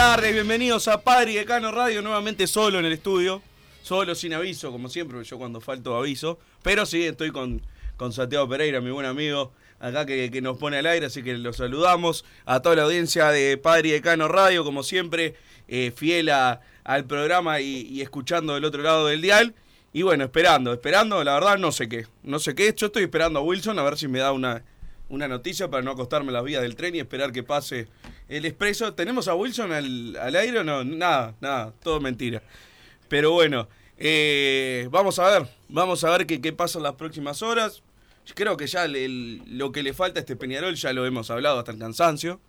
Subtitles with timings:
[0.00, 3.42] Tardes, bienvenidos a Padre y Decano Radio, nuevamente solo en el estudio,
[3.82, 7.60] solo sin aviso, como siempre, yo cuando falto aviso, pero sí, estoy con,
[7.98, 11.36] con Santiago Pereira, mi buen amigo, acá que, que nos pone al aire, así que
[11.36, 15.34] los saludamos a toda la audiencia de Padre y Decano Radio, como siempre,
[15.68, 19.54] eh, fiel a- al programa y, y escuchando del otro lado del dial.
[19.92, 23.40] Y bueno, esperando, esperando, la verdad no sé qué, no sé qué, yo estoy esperando
[23.40, 24.64] a Wilson a ver si me da una,
[25.10, 27.88] una noticia para no acostarme las vías del tren y esperar que pase
[28.30, 28.94] el expreso.
[28.94, 30.84] ¿Tenemos a Wilson al, al aire o no?
[30.84, 32.42] Nada, nada, todo mentira.
[33.08, 33.68] Pero bueno,
[33.98, 37.82] eh, vamos a ver, vamos a ver qué, qué pasa en las próximas horas.
[38.34, 41.72] Creo que ya lo que le falta a este Peñarol ya lo hemos hablado hasta
[41.72, 42.40] el cansancio.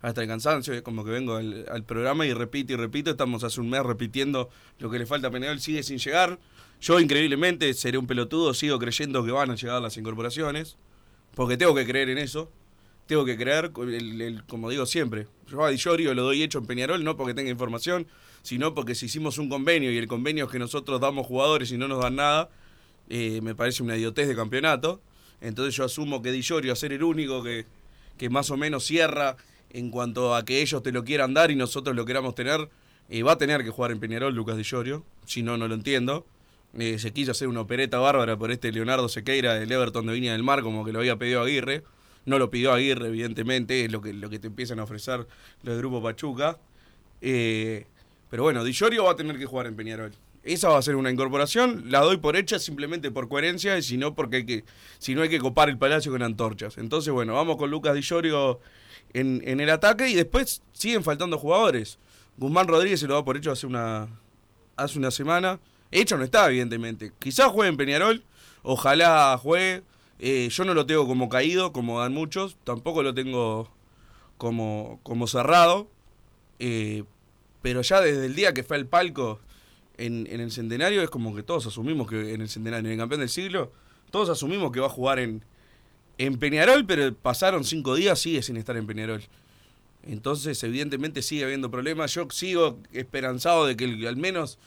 [0.00, 3.42] Hasta el cansancio, es como que vengo al, al programa y repito y repito, estamos
[3.42, 6.38] hace un mes repitiendo lo que le falta a Peñarol, sigue sin llegar.
[6.80, 10.76] Yo increíblemente seré un pelotudo, sigo creyendo que van a llegar las incorporaciones,
[11.34, 12.48] porque tengo que creer en eso
[13.08, 16.66] tengo que creer, el- como digo siempre, yo a Di Llorio lo doy hecho en
[16.66, 18.06] Peñarol, no porque tenga información,
[18.42, 21.78] sino porque si hicimos un convenio y el convenio es que nosotros damos jugadores y
[21.78, 22.50] no nos dan nada,
[23.08, 25.00] eh, me parece una idiotez de campeonato.
[25.40, 27.64] Entonces yo asumo que Di Llorio, a ser el único que,
[28.18, 29.36] que más o menos cierra
[29.70, 32.68] en cuanto a que ellos te lo quieran dar y nosotros lo queramos tener,
[33.08, 35.74] eh, va a tener que jugar en Peñarol Lucas Di Llorio, si no, no lo
[35.74, 36.26] entiendo.
[36.78, 40.32] Eh, se quiso hacer una opereta bárbara por este Leonardo Sequeira del Everton de Viña
[40.32, 41.82] del Mar, como que lo había pedido Aguirre.
[42.28, 45.26] No lo pidió Aguirre, evidentemente, es lo que, lo que te empiezan a ofrecer
[45.62, 46.58] los de Grupo Pachuca.
[47.22, 47.86] Eh,
[48.28, 50.12] pero bueno, Di Llorio va a tener que jugar en Peñarol.
[50.42, 53.96] Esa va a ser una incorporación, la doy por hecha simplemente por coherencia y si
[53.96, 54.64] no porque hay que,
[54.98, 56.76] si no hay que copar el palacio con antorchas.
[56.76, 58.60] Entonces, bueno, vamos con Lucas Di Llorio
[59.14, 61.98] en, en el ataque y después siguen faltando jugadores.
[62.36, 64.06] Guzmán Rodríguez se lo da por hecho hace una,
[64.76, 65.60] hace una semana.
[65.90, 67.12] Hecho no está, evidentemente.
[67.18, 68.22] Quizás juegue en Peñarol,
[68.62, 69.82] ojalá juegue.
[70.18, 72.56] Eh, yo no lo tengo como caído, como dan muchos.
[72.64, 73.70] Tampoco lo tengo
[74.36, 75.88] como, como cerrado.
[76.58, 77.04] Eh,
[77.62, 79.40] pero ya desde el día que fue al palco
[79.96, 82.98] en, en el centenario, es como que todos asumimos que en el centenario, en el
[82.98, 83.72] campeón del siglo,
[84.10, 85.44] todos asumimos que va a jugar en,
[86.18, 89.22] en Peñarol, pero pasaron cinco días, sigue sin estar en Peñarol.
[90.04, 92.14] Entonces, evidentemente sigue habiendo problemas.
[92.14, 94.58] Yo sigo esperanzado de que al menos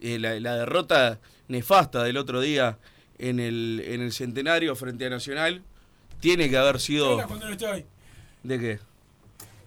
[0.00, 2.78] eh, la derrota nefasta del otro día
[3.18, 5.62] en el, en el centenario frente a Nacional
[6.20, 7.14] tiene que haber sido...
[7.16, 7.84] Hola, cuando no estoy.
[8.42, 8.78] ¿De qué?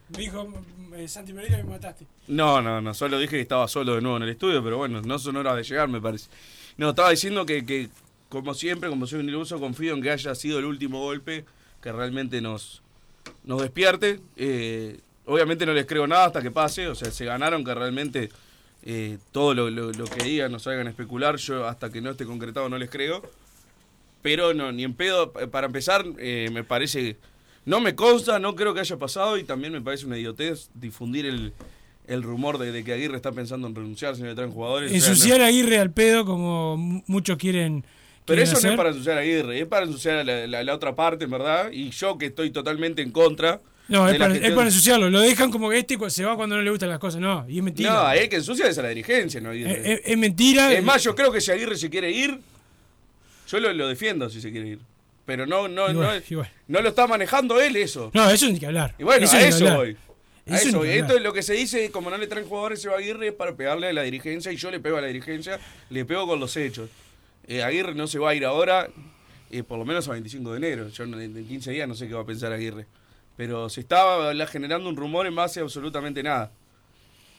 [0.10, 0.48] Me dijo
[0.96, 2.06] eh, Santi Pereira que me mataste.
[2.28, 5.02] No, no, no, solo dije que estaba solo de nuevo en el estudio, pero bueno,
[5.02, 6.30] no son horas de llegar, me parece.
[6.78, 7.90] No, estaba diciendo que, que
[8.30, 11.46] como siempre, como soy un iluso, confío en que haya sido el último golpe
[11.82, 12.82] que realmente nos,
[13.44, 14.20] nos despierte.
[14.38, 18.30] Eh, obviamente no les creo nada hasta que pase, o sea, se ganaron que realmente
[18.84, 22.10] Eh, todo lo, lo- lo que digan, no salgan a especular, yo hasta que no
[22.10, 23.22] esté concretado no les creo.
[24.22, 27.18] Pero no, ni en pedo, pa- para empezar, eh, me parece,
[27.66, 31.26] no me consta, no creo que haya pasado y también me parece una idiotez difundir
[31.26, 31.54] el,
[32.08, 34.92] el rumor de, de que Aguirre está pensando en renunciar si no le traen jugadores.
[34.92, 37.84] O sea, no- Ensuciar a Aguirre al pedo como mu- muchos quieren.
[38.26, 40.74] Pero eso no es para ensuciar a Aguirre, es para ensuciar a la, la- la
[40.76, 41.72] otra parte, en verdad.
[41.72, 43.60] Y yo que estoy totalmente en contra.
[43.88, 45.10] No, es para, es para ensuciarlo.
[45.10, 47.20] Lo dejan como que este se va cuando no le gustan las cosas.
[47.20, 47.92] No, y es mentira.
[47.92, 50.72] No, el que ensucia es a la dirigencia, no es- es mentira.
[50.72, 52.40] Es más, yo creo que si Aguirre se quiere ir,
[53.52, 54.80] yo lo, lo defiendo si se quiere ir.
[55.26, 56.10] Pero no, no, no,
[56.68, 58.10] no lo está manejando él eso.
[58.14, 58.96] No, eso ni que hablar.
[58.98, 59.98] Y bueno, Eso a eso voy.
[60.48, 62.90] A Eso eso Esto es lo que se dice, como no le traen jugadores, se
[62.90, 65.60] va Aguirre es para pegarle a la dirigencia y yo le pego a la dirigencia,
[65.90, 66.90] le pego con los hechos.
[67.48, 68.90] Eh, Aguirre no se va a ir ahora,
[69.52, 70.90] eh, por lo menos a 25 de enero.
[70.90, 72.86] Yo en, en 15 días no sé qué va a pensar Aguirre.
[73.38, 76.52] Pero se estaba generando un rumor en base a absolutamente nada.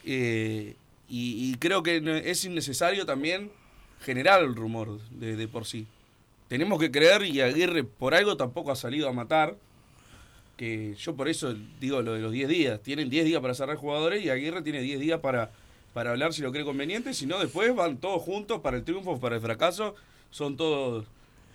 [0.05, 0.75] Eh,
[1.09, 3.51] y, y creo que es innecesario también
[4.01, 5.87] generar el rumor de, de por sí.
[6.53, 9.57] Tenemos que creer y Aguirre por algo tampoco ha salido a matar.
[10.59, 12.83] Que yo por eso digo lo de los 10 días.
[12.83, 15.51] Tienen 10 días para cerrar jugadores y Aguirre tiene 10 días para,
[15.95, 17.15] para hablar si lo cree conveniente.
[17.15, 19.95] Si no, después van todos juntos para el triunfo para el fracaso.
[20.31, 21.07] Son todos,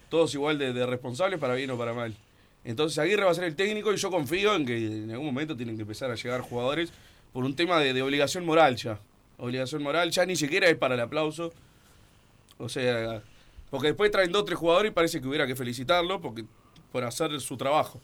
[0.10, 2.16] todos igual de, responsables para bien o para mal.
[2.66, 5.56] Entonces Aguirre va a ser el técnico y yo confío en que en algún momento
[5.56, 6.92] tienen que empezar a llegar jugadores
[7.34, 8.98] por un tema de obligación moral ya.
[9.38, 11.54] Obligación moral ya ni siquiera es para el aplauso.
[12.58, 13.22] O sea,
[13.70, 16.46] porque después traen dos o tres jugadores y parece que hubiera que felicitarlo porque,
[16.92, 18.00] por hacer su trabajo.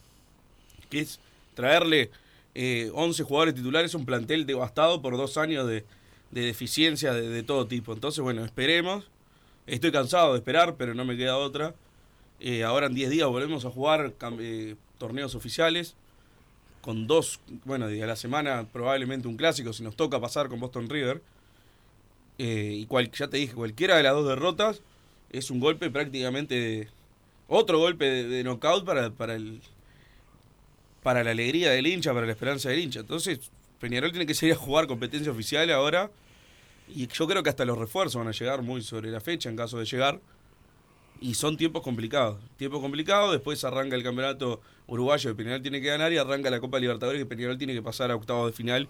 [0.90, 1.20] Que es
[1.54, 2.10] traerle
[2.54, 5.84] eh, 11 jugadores titulares a un plantel devastado por dos años de,
[6.30, 7.92] de deficiencia de, de todo tipo.
[7.92, 9.08] Entonces, bueno, esperemos.
[9.66, 11.74] Estoy cansado de esperar, pero no me queda otra.
[12.40, 15.96] Eh, ahora en 10 días volvemos a jugar eh, torneos oficiales.
[16.82, 20.90] Con dos, bueno, a la semana probablemente un clásico si nos toca pasar con Boston
[20.90, 21.22] River.
[22.36, 24.82] Eh, y cual, ya te dije, cualquiera de las dos derrotas
[25.34, 26.88] es un golpe prácticamente.
[27.48, 29.60] otro golpe de, de knockout para, para, el,
[31.02, 33.00] para la alegría del hincha, para la esperanza del hincha.
[33.00, 33.50] Entonces,
[33.80, 36.10] Peñarol tiene que salir a jugar competencia oficial ahora.
[36.88, 39.56] Y yo creo que hasta los refuerzos van a llegar muy sobre la fecha en
[39.56, 40.20] caso de llegar.
[41.20, 42.38] Y son tiempos complicados.
[42.56, 46.60] Tiempos complicados, después arranca el campeonato uruguayo que Peñarol tiene que ganar y arranca la
[46.60, 48.88] Copa Libertadores que Peñarol tiene que pasar a octavos de final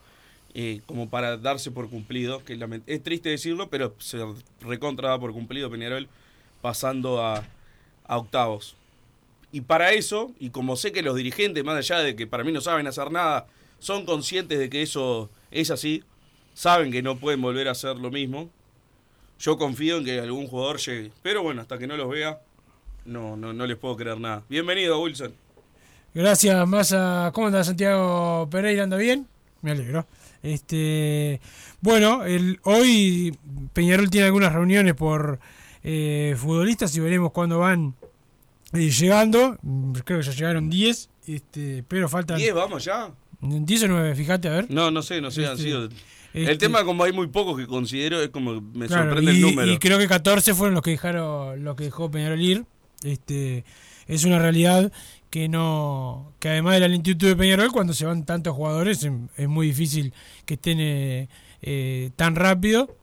[0.55, 2.45] eh, como para darse por cumplido.
[2.45, 4.19] Que es triste decirlo, pero se
[4.61, 6.09] recontra da por cumplido Peñarol
[6.65, 7.45] pasando a,
[8.09, 8.75] octavos.
[9.53, 12.53] Y para eso, y como sé que los dirigentes, más allá de que para mí
[12.53, 13.47] no saben hacer nada,
[13.81, 16.03] son conscientes de que eso es así,
[16.55, 18.49] saben que no pueden volver a hacer lo mismo.
[19.39, 21.13] Yo confío en que algún jugador llegue.
[21.23, 22.41] Pero bueno, hasta que no los vea,
[23.05, 24.43] no, no, no les puedo creer nada.
[24.49, 25.35] Bienvenido, Wilson.
[26.15, 27.31] Gracias, Massa.
[27.35, 28.85] ¿Cómo anda Santiago Pereira?
[28.85, 29.29] ¿Anda bien?
[29.61, 30.07] Me alegro.
[30.43, 31.43] Este,
[31.83, 33.37] bueno, el, hoy
[33.75, 35.41] Peñarol tiene algunas reuniones por
[35.85, 37.95] eh, futbolistas y veremos cuándo van
[38.73, 39.57] eh, llegando.
[39.63, 43.13] Mm, Creo que ya llegaron 10, este, pero faltan 10, vamos ya.
[43.41, 44.67] 10 o 9, fíjate, a ver.
[44.71, 45.85] No, no sé, no sé, han Este, sido.
[45.85, 49.37] este- el tema, como hay muy pocos que considero, es como me Claro, sorprende y,
[49.37, 49.71] el número.
[49.73, 52.65] y creo que 14 fueron los que dejaron los que dejó Peñarol ir.
[53.05, 53.65] Este,
[54.09, 54.91] es una realidad
[55.31, 59.13] que no que además de la lentitud de Peñarol cuando se van tantos jugadores es,
[59.37, 60.13] es muy difícil
[60.47, 61.29] que estén eh,
[61.63, 62.97] eh, tan rápido.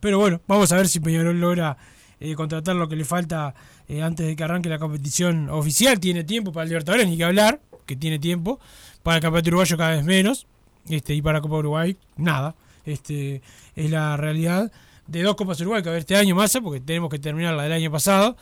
[0.00, 1.76] Pero bueno, vamos a ver si Peñarol logra
[2.20, 3.54] eh, contratar lo que le falta
[3.88, 5.98] eh, antes de que arranque la competición oficial.
[6.00, 8.60] Tiene tiempo para el Libertadores, ni que hablar, que tiene tiempo.
[9.02, 10.46] Para el Campeonato Uruguayo cada vez menos.
[10.88, 12.54] Este, y para la Copa Uruguay, nada.
[12.84, 13.42] Este,
[13.76, 14.72] es la realidad
[15.06, 17.54] de dos Copas Uruguay que va a haber este año más, porque tenemos que terminar
[17.54, 18.36] la del año pasado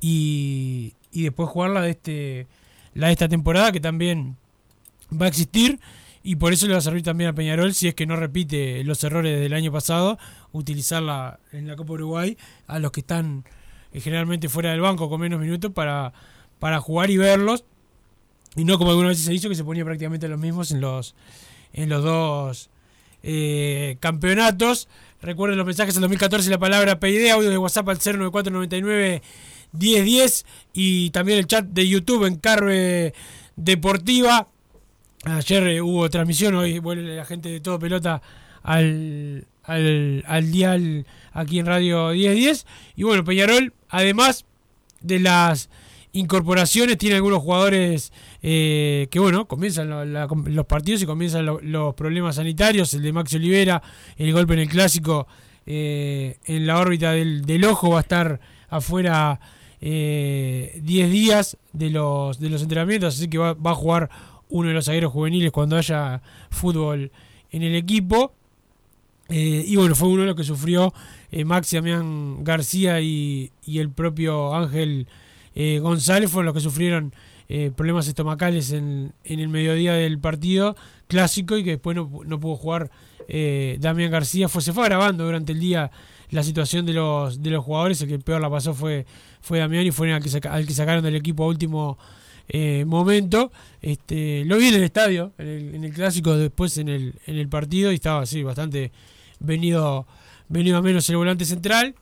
[0.00, 2.46] y, y después jugar la de, este,
[2.94, 4.36] la de esta temporada que también
[5.12, 5.78] va a existir
[6.22, 8.82] y por eso le va a servir también a Peñarol, si es que no repite
[8.82, 10.18] los errores del año pasado,
[10.56, 12.36] utilizarla en la Copa Uruguay
[12.66, 13.44] a los que están
[13.92, 16.12] eh, generalmente fuera del banco con menos minutos para,
[16.58, 17.64] para jugar y verlos
[18.56, 21.14] y no como alguna vez se hizo que se ponía prácticamente los mismos en los
[21.72, 22.70] en los dos
[23.22, 24.88] eh, campeonatos.
[25.20, 29.22] Recuerden los mensajes en 2014 la palabra PID, audio de WhatsApp al 09499
[29.72, 33.14] 1010 y también el chat de YouTube en Carve
[33.56, 34.48] Deportiva.
[35.24, 38.22] Ayer eh, hubo transmisión, hoy vuelve la gente de todo pelota
[38.62, 42.66] al, al, al dial aquí en Radio 1010.
[42.96, 44.44] Y bueno, Peñarol, además
[45.00, 45.68] de las
[46.12, 49.90] incorporaciones, tiene algunos jugadores eh, que, bueno, comienzan
[50.54, 52.94] los partidos y comienzan lo- los problemas sanitarios.
[52.94, 53.82] El de Max Olivera,
[54.16, 55.26] el golpe en el clásico
[55.66, 59.40] eh, en la órbita del, del ojo va a estar afuera
[59.80, 64.08] eh, 10 días de los, de los entrenamientos, así que va, va a jugar
[64.48, 67.10] uno de los zagueros juveniles cuando haya fútbol
[67.50, 68.32] en el equipo.
[69.28, 70.94] Eh, y bueno, fue uno de los que sufrió
[71.32, 75.08] eh, Maxi Damián García y, y el propio Ángel
[75.54, 77.12] eh, González, fueron los que sufrieron
[77.76, 80.74] problemas estomacales en, en el mediodía del partido
[81.06, 82.90] clásico y que después no, no pudo jugar
[83.78, 84.48] Damián García.
[84.48, 85.92] Se fue grabando durante el día
[86.30, 89.06] la situación de los, de los jugadores, el que peor la pasó fue,
[89.40, 90.28] fue Damián y fue al que,
[90.74, 91.98] sacaron del equipo a último
[92.84, 93.52] momento.
[93.80, 97.36] Este, lo vi en el estadio, en el, en el clásico, después en el, en
[97.36, 98.90] el partido, y estaba así, bastante
[99.40, 100.06] venido,
[100.48, 101.94] venido a menos el volante central.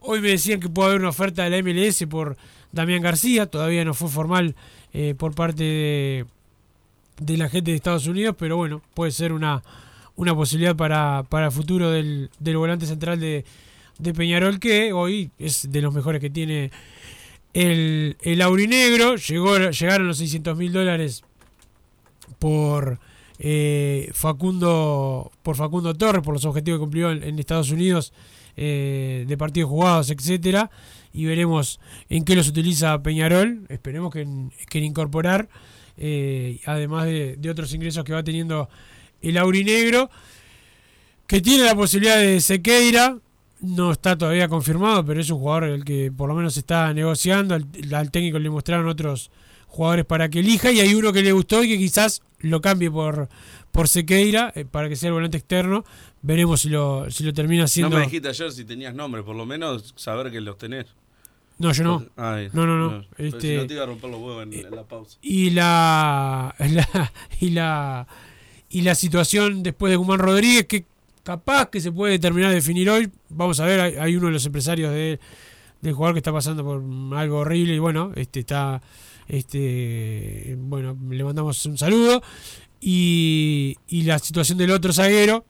[0.00, 2.36] Hoy me decían que puede haber una oferta de la MLS por
[2.72, 4.54] Damián García, todavía no fue formal
[4.92, 6.26] eh, por parte
[7.18, 9.62] de, la gente de Estados Unidos, pero bueno, puede ser una,
[10.16, 13.44] una posibilidad para, para el futuro del, del volante central de,
[13.98, 16.70] de Peñarol, que hoy es de los mejores que tiene
[17.52, 19.16] el, el aurinegro.
[19.16, 21.22] Llegó, llegaron los 600 mil dólares
[22.38, 22.98] por
[23.40, 28.12] eh, Facundo por Facundo Torres, por los objetivos que cumplió en, Estados Unidos
[28.56, 30.70] eh, de partidos jugados, etcétera
[31.12, 33.66] y veremos en qué los utiliza Peñarol.
[33.68, 35.48] Esperemos que en, que incorporar,
[35.96, 38.68] eh, además de, otros ingresos que va teniendo
[39.22, 40.10] el aurinegro,
[41.26, 43.18] que tiene la posibilidad de Sequeira.
[43.60, 47.54] No está todavía confirmado, pero es un jugador el que por lo menos está negociando.
[47.54, 49.30] Al técnico le mostraron otros
[49.70, 52.90] jugadores para que elija y hay uno que le gustó y que quizás lo cambie
[52.90, 53.28] por,
[53.72, 55.84] por Sequeira eh, para que sea el volante externo.
[56.22, 57.90] Veremos si lo, si lo termina haciendo.
[57.90, 60.86] No me dijiste ayer si tenías nombre, por lo menos saber que los tenés.
[61.58, 62.04] No, yo no.
[62.16, 63.04] Ay, No, no, no.
[63.16, 65.18] Pero Este- si no te iba a romper los huevos en, en la pausa.
[65.22, 68.06] y la, la- y la
[68.72, 70.84] y la situación después de Guzmán Rodríguez que
[71.24, 74.32] capaz que se puede terminar de definir hoy vamos a ver hay, hay uno de
[74.32, 75.18] los empresarios de,
[75.80, 76.80] del jugador que está pasando por
[77.18, 78.80] algo horrible y bueno este está
[79.30, 82.22] este bueno le mandamos un saludo
[82.80, 85.44] y, y la situación del otro zaguero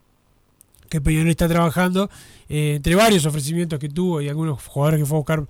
[0.89, 2.11] que Peñarol está trabajando
[2.49, 5.47] eh, entre varios ofrecimientos que tuvo y algunos jugadores que fue a buscar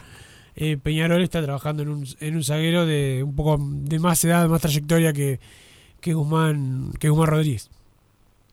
[0.56, 4.48] eh, Peñarol está trabajando en un, en un zaguero de un poco de más edad,
[4.48, 5.40] más trayectoria que,
[6.00, 7.70] que Guzmán que Guzmán Rodríguez.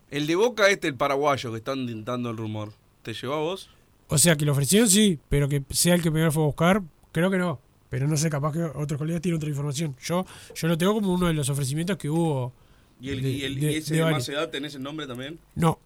[0.10, 2.72] El de Boca este, el paraguayo que están dando el rumor.
[3.04, 3.70] ¿Te llevó a vos?
[4.08, 6.82] O sea que lo ofrecieron sí, pero que sea el que Peñarol fue a buscar,
[7.12, 7.60] creo que no.
[7.90, 9.96] Pero no sé, capaz que otros colegas tienen otra información.
[10.04, 10.26] Yo
[10.56, 12.54] yo lo tengo como uno de los ofrecimientos que hubo.
[13.00, 15.40] ¿Y, el, de- y, el- de- y ese de más edad tenés el nombre también?
[15.56, 15.80] No,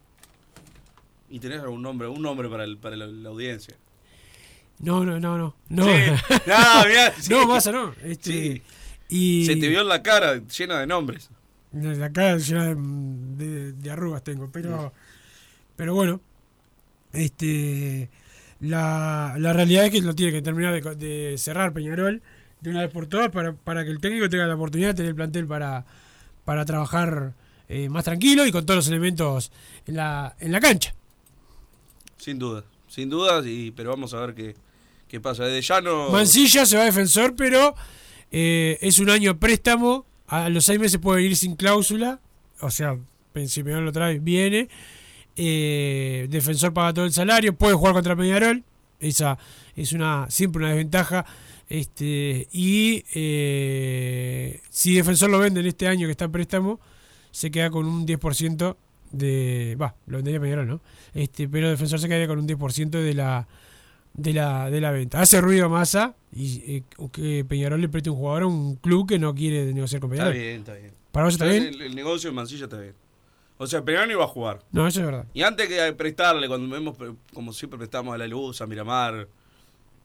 [1.29, 2.07] ¿Y tenés algún nombre?
[2.07, 3.75] Un nombre para, el, para la, la audiencia.
[4.79, 5.55] no, no, no, no.
[5.69, 5.91] No, Sí.
[6.51, 7.29] Ah, mirá, sí.
[7.31, 7.95] no no.
[8.03, 8.61] Este, Sí.
[9.09, 11.29] y Se te vio en la cara llena de nombres.
[11.73, 12.75] La cara llena de,
[13.45, 14.91] de- de arrugas tengo, pero
[15.77, 16.19] pero bueno,
[17.13, 18.09] este
[18.61, 22.21] la, la realidad es que lo tiene que terminar de, de cerrar Peñarol
[22.61, 25.09] de una vez por todas para, para que el técnico tenga la oportunidad de tener
[25.09, 25.85] el plantel para,
[26.45, 27.33] para trabajar
[27.67, 29.51] eh, más tranquilo y con todos los elementos
[29.87, 30.93] en la, en la cancha.
[32.17, 32.63] Sin duda.
[32.87, 34.55] Sin dudas, y, pero vamos a ver qué,
[35.07, 35.45] qué pasa.
[35.45, 36.09] Desde ya no.
[36.09, 37.73] Mancilla se va a defensor, pero
[38.31, 40.05] eh, es un año préstamo.
[40.27, 42.19] A los seis meses puede venir sin cláusula.
[42.59, 42.97] O sea,
[43.47, 44.67] si lo trae, viene.
[45.35, 47.53] Eh, defensor paga todo el salario.
[47.55, 48.63] Puede jugar contra Peñarol.
[48.99, 49.37] Esa
[49.75, 51.25] es una siempre una desventaja.
[51.69, 56.79] Este Y eh, si Defensor lo vende en este año que está en préstamo,
[57.31, 58.75] se queda con un 10%
[59.11, 59.77] de.
[59.81, 60.81] Va, lo vendería Peñarol, ¿no?
[61.13, 63.47] Este, pero Defensor se quedaría con un 10% de la
[64.13, 65.21] de la, de la venta.
[65.21, 66.83] Hace ruido masa y eh,
[67.13, 70.25] que Peñarol le preste un jugador a un club que no quiere negociar con Está
[70.25, 70.41] Peñarol.
[70.43, 70.91] bien, está bien.
[71.13, 71.63] ¿Para vos está bien?
[71.63, 72.93] El, el negocio de Mancilla está bien.
[73.63, 74.59] O sea, Peñarol no iba a jugar.
[74.71, 75.25] No, eso es verdad.
[75.35, 76.97] Y antes que prestarle, cuando vemos,
[77.31, 79.27] como siempre prestamos a la luz, a Miramar,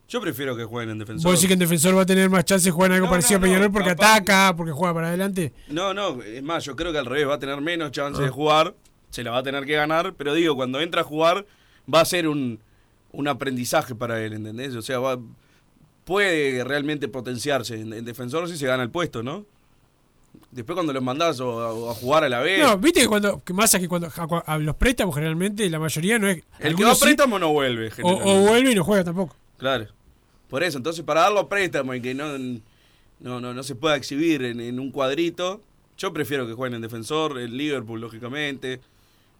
[0.07, 1.31] yo prefiero que jueguen en defensor.
[1.31, 3.11] ¿Vos decís que en defensor va a tener más chance de jugar en algo No,
[3.11, 5.53] parecido no, a Peñarol porque capaz- ataca, porque juega para adelante?
[5.69, 8.25] No, no, es más, yo creo que al revés, va a tener menos chance Ah.
[8.25, 8.75] de jugar,
[9.09, 11.47] se la va a tener que ganar, pero digo, cuando entra a jugar,
[11.91, 12.59] va a ser un,
[13.11, 14.75] un aprendizaje para él, ¿entendés?
[14.75, 15.17] O sea, va,
[16.05, 19.45] puede realmente potenciarse en, en defensor si se gana el puesto, ¿no?
[20.51, 23.43] Después cuando los mandás o a, a jugar a la vez, No, viste que cuando,
[23.43, 26.37] que más que cuando a, a los préstamos generalmente la mayoría no es...
[26.37, 27.91] el que va a algunos sí, préstamo no vuelve.
[28.03, 29.35] o, o vuelve y no juega tampoco.
[29.57, 29.87] Claro.
[30.49, 32.37] Por eso, entonces para darlo a préstamo y que no,
[33.19, 35.61] no, no, no se pueda exhibir en, en un cuadrito,
[35.97, 38.79] yo prefiero que jueguen en defensor, el Liverpool, lógicamente.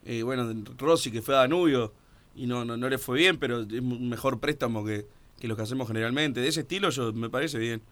[0.04, 1.92] Eh, bueno, Rossi que fue a Danubio
[2.34, 5.06] y no, no, no le fue bien, pero es un mejor préstamo que,
[5.40, 6.40] que los que hacemos generalmente.
[6.40, 7.82] De ese estilo yo me parece bien.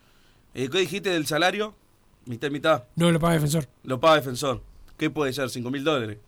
[0.55, 1.75] Eh, ¿Qué dijiste del salario?
[2.27, 2.85] Mitad y mitad.
[2.97, 3.69] No lo paga defensor.
[3.85, 4.63] Lo paga defensor.
[4.99, 5.47] ¿Qué puede ser?
[5.49, 6.19] ¿5 mil dólares?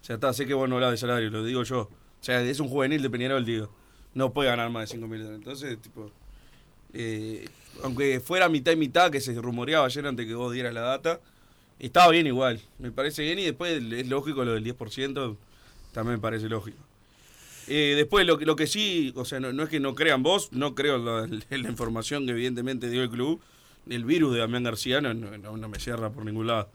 [0.00, 1.80] O sea, está, sé que vos no hablás de salario, lo digo yo.
[1.80, 1.90] O
[2.24, 3.70] sea, es un juvenil de Peñarol, digo.
[4.14, 5.38] No puede ganar más de 5 mil dólares.
[5.38, 6.10] Entonces, tipo.
[6.92, 7.46] eh,
[7.82, 11.20] aunque fuera mitad y mitad, que se rumoreaba ayer antes que vos dieras la data,
[11.78, 12.60] estaba bien igual.
[12.78, 15.36] Me parece bien y después es lógico lo del 10%,
[15.92, 16.78] también me parece lógico.
[17.66, 20.22] Eh, después, lo, que- lo que sí, o sea, no, no es que no crean
[20.22, 23.40] vos, no creo en la, en la información que evidentemente dio el club.
[23.88, 26.68] El virus de Damián García no, no- no- me cierra por ningún lado.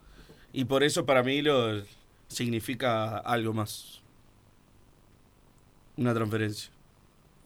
[0.53, 1.81] Y por eso para mí lo
[2.27, 4.01] significa algo más.
[5.97, 6.69] Una transferencia.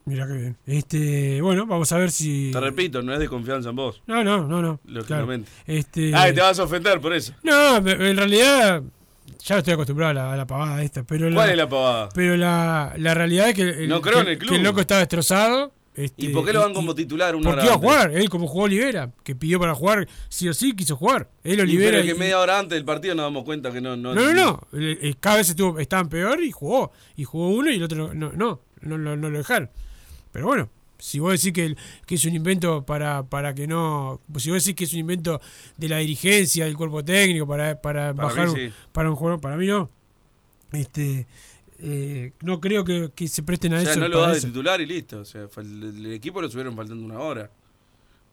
[0.05, 0.57] Mira qué bien.
[0.65, 2.51] Este, bueno, vamos a ver si.
[2.51, 4.01] Te repito, no es de confianza en vos.
[4.05, 4.79] No, no, no, no.
[4.85, 5.49] Lógicamente.
[5.65, 5.79] Claro.
[5.79, 7.33] Este, Ah, te vas a ofender por eso.
[7.41, 8.83] No, en realidad
[9.45, 12.09] ya estoy acostumbrado a la, a la pavada esta, pero ¿Cuál es la pavada?
[12.13, 14.49] Pero la, la realidad es que el, No creo que- en el club.
[14.51, 15.71] que el loco estaba destrozado.
[15.95, 18.47] Este, ¿Y por qué lo van como titular una Porque iba a jugar, él como
[18.47, 21.29] jugó Olivera, que pidió para jugar, sí o sí quiso jugar.
[21.43, 21.91] Él Y Olivera.
[21.99, 23.95] pero que y- media hora antes del partido nos damos cuenta que no.
[23.95, 24.67] No, no, no, no.
[24.73, 26.91] eh, eh, Cada vez estuvo, estaban peor y jugó.
[27.15, 29.69] Y jugó uno y el otro no, no, no, no, no lo dejaron.
[30.31, 34.19] Pero bueno, si vos decís que, el- que es un invento para, para que no.
[34.37, 35.41] Si vos decís que es un invento
[35.77, 38.73] de la dirigencia, del cuerpo técnico, para, para, Para bajar mí un- sí.
[38.91, 39.89] para un jugador, para mí no.
[40.71, 41.27] Este.
[41.85, 43.99] Eh, no creo que, que se presten a O sea, eso.
[43.99, 44.47] no lo das de eso.
[44.47, 45.19] titular y listo.
[45.19, 47.49] O sea, el, el equipo lo subieron faltando una hora.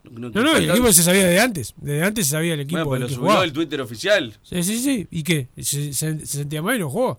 [0.05, 1.75] No, no, el equipo se sabía de antes.
[1.77, 2.83] Desde antes se sabía el equipo.
[2.85, 4.35] Bueno, pero el lo subió el Twitter oficial.
[4.43, 5.07] Sí, sí, sí.
[5.11, 5.49] ¿Y qué?
[5.59, 7.19] ¿Se, se- se sentía mal y no jugó?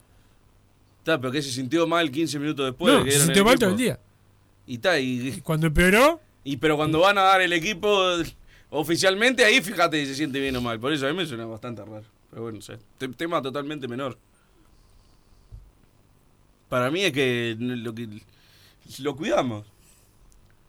[0.99, 2.91] Está, pero que se sintió mal 15 minutos después.
[2.93, 3.65] no, de que se sintió el mal equipo.
[3.67, 3.99] todo el día.
[4.67, 7.87] Y está, y, Cuando empeoró, y pero cuando van a dar el equipo
[8.71, 10.79] oficialmente, ahí fíjate si se siente bien o mal.
[10.79, 12.05] Por eso a mí me suena bastante raro.
[12.29, 14.17] Pero bueno, o sea, te- tema totalmente menor.
[16.71, 18.07] Para mí es que lo, que
[18.99, 19.65] lo cuidamos.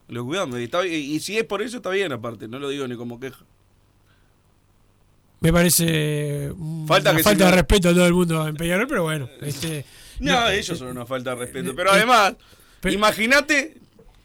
[0.08, 0.58] Lo cuidamos.
[0.58, 2.48] Y, está y si es por eso, está bien aparte.
[2.48, 3.44] No lo digo ni como queja.
[5.38, 6.50] me parece
[6.88, 9.28] Falta falta, que de respeto a todo el mundo en Peñarol, pero bueno.
[9.42, 9.84] Este,
[10.18, 11.70] No, eh, ellos son una falta de respeto.
[11.70, 12.34] eh, Pero eh, además,
[12.80, 13.76] pero- imagínate,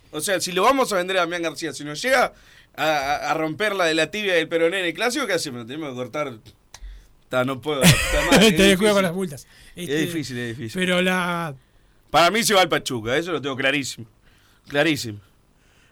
[0.10, 2.34] o sea, si lo vamos a vender a Damián García, si nos llega
[2.76, 5.68] a, romper la de la tibia del peroné en el clásico, ¿qué hacemos?
[5.68, 6.34] Tenemos que cortar.
[7.30, 7.82] Ta, no puedo.
[8.12, 8.90] cuidado difícil.
[8.94, 9.48] con las multas.
[9.76, 10.82] Es Este, difícil, es difícil.
[10.82, 11.54] Pero la.
[12.10, 14.08] Para mí se va al Pachuca, eso lo tengo clarísimo.
[14.68, 15.20] Clarísimo.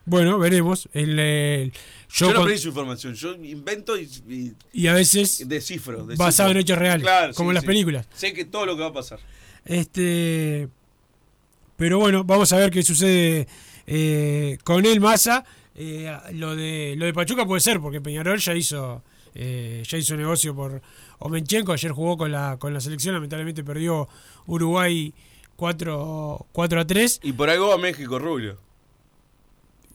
[0.06, 0.88] Bueno, veremos.
[0.94, 1.74] El, el-
[2.10, 6.16] yo Yo, no su información, yo invento y, y y a veces descifro, descifro.
[6.18, 7.68] basado en hechos reales, Claro, como sí, en las sí.
[7.68, 8.08] películas.
[8.14, 9.20] Sé que todo lo que va a pasar.
[9.66, 10.70] Este,
[11.76, 13.48] pero bueno, vamos a ver qué sucede
[13.88, 15.44] eh, con el Massa.
[15.76, 20.16] Eh, lo de lo de Pachuca puede ser porque Peñarol ya hizo eh, ya hizo
[20.16, 20.82] negocio por
[21.20, 21.74] Omenchenko.
[21.74, 24.08] Ayer jugó con la con la selección, lamentablemente perdió
[24.46, 25.14] Uruguay
[25.56, 27.20] 4, 4 a 3.
[27.24, 28.58] Y por algo va México, Rubio.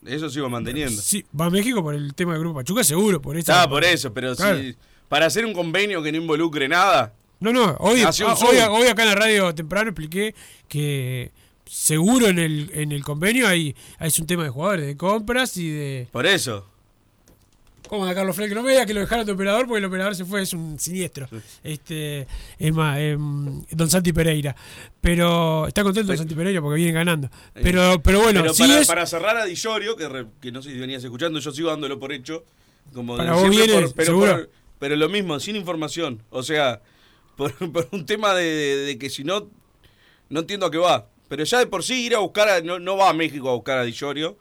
[0.07, 1.01] Eso sigo manteniendo.
[1.01, 3.53] Sí, va a México por el tema del grupo Pachuca, seguro, por eso.
[3.55, 4.59] Ah, por eso, pero Claro.
[4.59, 4.75] si
[5.09, 9.03] para hacer un convenio que no involucre nada, No, no, hoy, ah, hoy, hoy acá
[9.03, 10.35] en la radio temprano expliqué
[10.69, 11.31] que
[11.67, 15.71] seguro en el, en el convenio hay, hay un tema de jugadores, de compras y
[15.71, 16.09] de...
[16.13, 16.67] por eso.
[17.91, 18.37] ¿Cómo de Carlos?
[18.37, 20.53] Que no me diga que lo dejaron de operador porque el operador se fue, es
[20.53, 21.29] un siniestro.
[21.65, 22.25] Este,
[22.57, 24.55] es más, em, Don Santi Pereira.
[25.01, 27.29] Pero está contento Don Santi Pereira porque viene ganando.
[27.53, 30.63] Pero, pero bueno, Pero para, es- para cerrar a Di Llorio, que, re- que no
[30.63, 32.45] sé si venías escuchando, yo sigo dándolo por hecho.
[32.95, 36.23] Como Para vos siempre, viene, por- pero, por- pero lo mismo, sin información.
[36.31, 36.81] O sea,
[37.35, 39.49] por, por un tema de, de- de que si no,
[40.29, 41.09] no entiendo a qué va.
[41.29, 43.55] Pero ya de por sí ir a buscar, a- no, no va a México a
[43.55, 44.39] buscar a Di Llorio,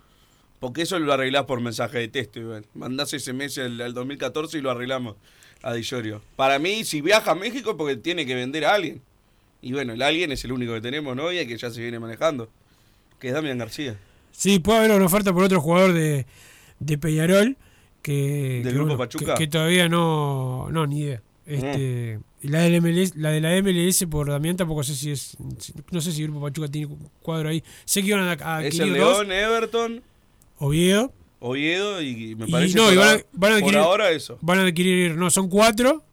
[0.59, 2.39] porque eso lo arreglás por mensaje de texto.
[2.39, 2.65] Igual.
[2.73, 5.15] Mandás ese mes al, al 2014 y lo arreglamos
[5.61, 6.21] a Di Llorio.
[6.35, 9.01] Para mí, si viaja a México, es porque tiene que vender a alguien.
[9.61, 11.31] Y bueno, el alguien es el único que tenemos, ¿no?
[11.31, 12.49] Y el que ya se viene manejando,
[13.19, 13.97] que es Damián García.
[14.31, 16.25] Sí, puede haber una oferta por otro jugador de,
[16.79, 17.57] de Peñarol
[18.01, 19.33] que, ¿Del que, grupo Pachuca?
[19.33, 21.21] que, que todavía no, no, ni idea.
[21.45, 25.35] Este, y la, del MLS, la de la MLS por Damián tampoco sé si es,
[25.91, 27.63] no sé si el grupo Pachuca tiene cuadro ahí.
[27.85, 30.03] Sé que iban a, a Es el dos, León, Everton,
[30.59, 33.63] Oviedo, Oviedo y me Y parece no, por, y van a- ahora- van a por
[33.69, 34.37] adquirir- ahora eso.
[34.41, 36.03] van a adquirir, no, son cuatro,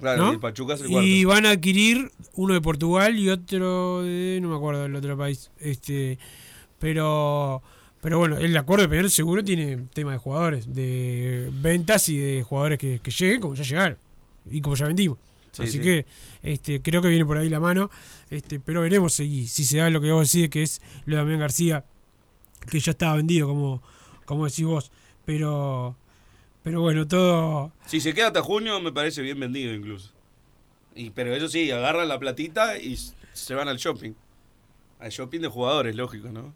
[0.00, 0.30] Claro, ¿no?
[0.30, 1.06] y el Pachuca es el cuarto.
[1.08, 5.16] y van a adquirir uno de Portugal y otro de, no me acuerdo del otro
[5.16, 5.50] país.
[5.60, 6.18] Este,
[6.78, 7.62] pero
[8.00, 12.42] pero bueno, el acuerdo de Peñarol seguro tiene tema de jugadores, de ventas y de
[12.42, 13.96] jugadores que, que lleguen como ya llegaron
[14.50, 15.18] y como ya vendimos.
[15.52, 15.80] Sí, Así sí.
[15.80, 16.06] que
[16.42, 17.90] este, creo que viene por ahí la mano,
[18.30, 21.22] este, pero veremos si, si se da lo que vos decís, que es lo de
[21.22, 21.84] Damián García,
[22.70, 23.82] que ya estaba vendido, como,
[24.24, 24.90] como decís vos.
[25.24, 25.96] Pero,
[26.62, 30.10] pero bueno, todo, Si se queda hasta junio, me parece bien vendido incluso.
[30.94, 32.98] Y, pero eso sí, agarran la platita y
[33.32, 34.12] se van al shopping.
[34.98, 36.52] Al shopping de jugadores, lógico, ¿no?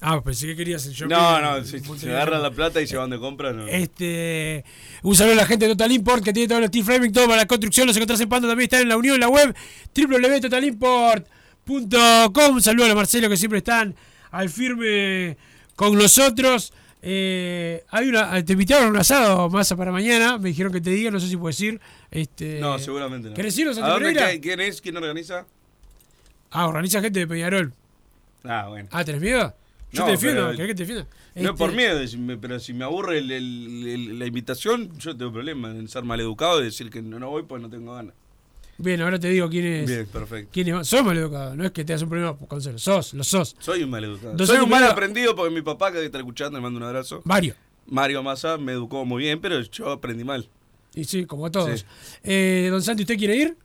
[0.00, 1.14] Ah, pensé que querías el shopping.
[1.14, 3.66] no, no, si se agarran la plata y se van de compra, no.
[3.66, 4.64] Este,
[5.02, 7.24] un saludo a la gente de Total Import que tiene todos los steel framing, todo
[7.26, 7.86] para la construcción.
[7.86, 9.54] Los encontrás en Pando, también están en la unión, en la web
[9.94, 12.54] www.totalimport.com.
[12.54, 13.94] Un saludo a los Marcelo que siempre están
[14.30, 15.36] al firme
[15.74, 16.72] con nosotros.
[17.02, 20.38] Eh, hay una, te invitaron a un asado masa para mañana.
[20.38, 21.80] Me dijeron que te diga, no sé si puedes ir.
[22.10, 23.34] Este, no, seguramente no.
[23.34, 24.22] ¿Querés ir, ¿A dónde Pereira?
[24.22, 24.40] cae?
[24.40, 24.80] ¿Quién es?
[24.80, 25.46] ¿Quién organiza?
[26.50, 27.72] Ah, organiza gente de Peñarol.
[28.44, 28.88] Ah, bueno.
[28.92, 29.54] Ah, ¿tenés miedo?
[29.92, 31.04] Yo No, te defiendo, ¿querés que te defienda?
[31.04, 32.00] No Este, es por miedo,
[32.40, 36.60] pero si me aburre el- el- el- la invitación, yo tengo problema en ser maleducado
[36.60, 38.14] y decir que no, no voy porque no tengo ganas.
[38.78, 39.86] Bien, ahora te digo quién es.
[39.88, 40.50] Bien, perfecto.
[40.52, 43.24] quién es- sos maleducado, no es que te das un problema con celo, sos, lo
[43.24, 43.56] sos.
[43.58, 44.46] Soy un maleducado.
[44.46, 47.22] Soy un mal aprendido porque mi papá, que está escuchando, le mando un abrazo.
[47.24, 47.54] Mario.
[47.86, 50.48] Mario Massa me educó muy bien, pero yo aprendí mal.
[50.94, 51.80] Y sí, como todos.
[51.80, 51.86] Sí.
[52.24, 53.56] Eh, don Santi, ¿usted quiere ir?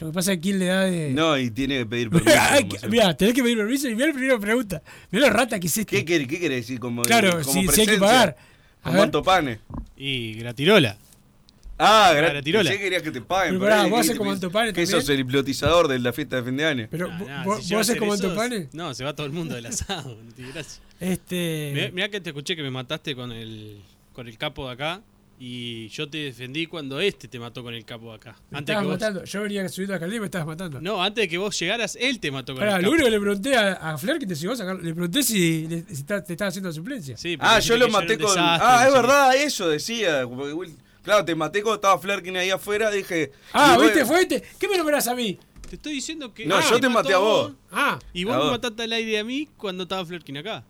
[0.00, 1.10] Lo que pasa es que quién le da de.
[1.12, 2.88] No, y tiene que pedir permiso.
[2.88, 4.82] Mirá, tenés que pedir permiso y mirá la primera pregunta.
[5.10, 5.96] Mirá lo rata que es este.
[5.96, 6.78] ¿Qué quiere, qué quiere decir?
[6.78, 8.36] Como, Claro, como si- si hay que pagar.
[8.82, 9.60] A Con cuánto pane.
[9.96, 10.98] Y gratirola.
[11.78, 12.62] Ah, Ah, gra- gratirola.
[12.64, 13.54] pensé que querías que te paguen.
[13.58, 14.32] Pero pará, ¿vos ¿qué haces como?
[14.32, 15.00] Antopane ¿Qué también?
[15.00, 16.88] sos el hipnotizador de la fiesta de fin de año?
[16.90, 18.68] Pero Nah, vos, si haces como Antopane.
[18.72, 20.16] No, se va todo el mundo del asado.
[20.38, 20.46] no.
[21.00, 21.70] Este.
[21.74, 23.78] Mirá, mirá que te escuché que me mataste con el,
[24.12, 25.02] con el capo de acá.
[25.38, 28.36] Y yo te defendí cuando este te mató con el capo de acá.
[28.50, 29.24] Me Antes estabas que vos, matando.
[29.24, 30.80] Yo venía subiendo a Caldera y me estabas matando.
[30.80, 32.92] no, antes de que vos llegaras, él te mató con Pará, el lo capo.
[32.94, 35.66] único que le pregunté a, a Flair que te siguió a sacar, le pregunté si,
[35.68, 37.18] le- si está- te estaba haciendo suplencia.
[37.18, 38.28] Sí, Ah, yo lo que maté con.
[38.34, 40.26] desastre, Ah, no es verdad, eso decía.
[40.26, 40.74] porque, Will-
[41.06, 42.90] Claro, te maté cuando estaba Flerkin ahí afuera.
[42.90, 43.30] Dije.
[43.52, 44.04] Ah, ¿viste?
[44.04, 44.42] Fue este.
[44.58, 45.38] ¿Qué me nombrás a mí?
[45.70, 46.44] Te estoy diciendo que.
[46.46, 47.52] No, Ah, yo te maté a vos.
[47.72, 50.64] Ah, Y vos me mataste al aire a mí cuando estaba Flerkin acá.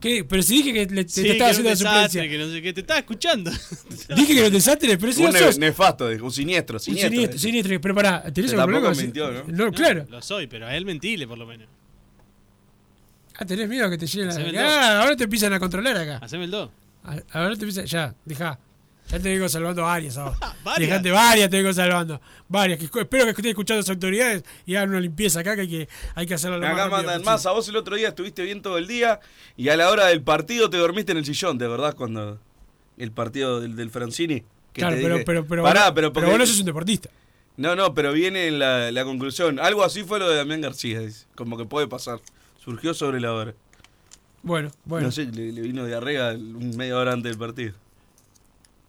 [0.00, 0.24] ¿qué?
[0.24, 2.22] Pero si dije que le, te, Sí, te que estaba haciendo la suplencia.
[2.28, 2.72] que no sé qué.
[2.72, 3.50] Te estaba escuchando.
[4.16, 5.58] Dije que te desastres, pero si Un no ne- sos.
[5.58, 6.76] nefasto, un siniestro.
[6.76, 7.80] Un Siniestro, siniestro, siniestro.
[7.82, 8.94] Pero pará, ¿tenés algún problema?
[8.94, 9.42] mintió, ¿no?
[9.48, 10.06] No, claro.
[10.08, 11.68] Lo soy, pero a él mentile por lo menos.
[13.36, 14.62] Ah, tenés miedo que te lleguen la.
[14.62, 16.18] Ah, ahora te empiezan a controlar acá.
[16.22, 16.70] Haceme el 2.
[17.04, 17.86] A- Ahora te empiezan.
[17.86, 18.58] Ya, deja.
[19.10, 20.36] Ya te vengo salvando varias ahora.
[20.64, 20.88] ¿Varias?
[20.90, 22.20] Dejate varias, te vengo salvando.
[22.48, 22.78] Varias.
[22.78, 25.88] Que, espero que estén escuchando las autoridades y hagan una limpieza acá que hay que,
[26.14, 27.44] hay que hacerla lo más Acá rápido mandan más.
[27.46, 29.18] A vos el otro día estuviste bien todo el día
[29.56, 31.94] y a la hora del partido te dormiste en el sillón, ¿de verdad?
[31.96, 32.38] Cuando
[32.98, 34.40] el partido del, del Francini.
[34.72, 36.60] que Claro, te pero, dije- pero, pero, Pará, vos, pero, pero porque- vos no sos
[36.60, 37.10] un deportista.
[37.56, 39.58] No, no, pero viene en la, la conclusión.
[39.58, 41.00] Algo así fue lo de Damián García.
[41.00, 41.26] dice.
[41.34, 42.20] Como que puede pasar.
[42.62, 43.54] Surgió sobre la hora.
[44.42, 45.06] Bueno, bueno.
[45.08, 47.74] No sé, le, le vino diarrea media hora antes del partido.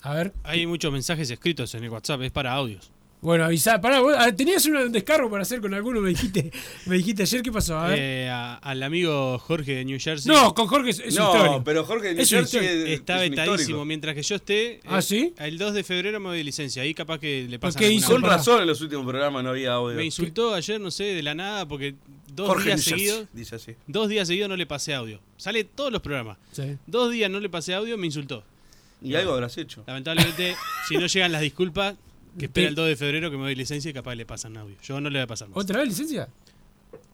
[0.02, 0.34] A ver.
[0.44, 2.92] Hay muchos mensajes escritos en el WhatsApp, es para audios.
[3.22, 3.80] Bueno, avisá.
[3.80, 6.52] Pará, vos, ah, tenías un descargo para hacer con alguno, me dijiste,
[6.88, 7.44] me dijiste ayer.
[7.44, 7.78] ¿Qué pasó?
[7.78, 8.00] A ver.
[8.00, 10.32] Eh, a- al amigo Jorge de New Jersey.
[10.32, 11.62] no, con Jorge es, es no, historia.
[11.64, 13.86] pero Jorge de New Es Jersey es- Está vetadísimo.
[13.86, 14.80] Mientras que yo esté.
[14.88, 15.36] ¿Ah, eh, sí?
[15.38, 16.82] El 2 de febrero me voy de licencia.
[16.82, 18.12] Ahí capaz que le pasa hizo?
[18.12, 19.96] Con razón en los últimos programas no había audio.
[19.98, 21.94] Me insultó ayer, no sé, de la nada, porque
[22.34, 23.28] dos Jorge días seguidos.
[23.34, 23.76] dice así.
[23.86, 25.20] Dos días seguidos no le pasé audio.
[25.38, 26.40] Sale todos los programas.
[26.54, 26.76] Sí.
[26.88, 28.44] Dos días no le pasé audio, me insultó.
[29.02, 29.84] Y algo habrás hecho.
[29.88, 30.56] Lamentablemente,
[30.88, 31.96] si no llegan las disculpas,
[32.38, 34.76] que espera el 2 de febrero que me doy licencia y capaz le pasan audio.
[34.84, 35.58] Yo no le voy a pasar más.
[35.58, 36.30] ¿Otra vez licencia?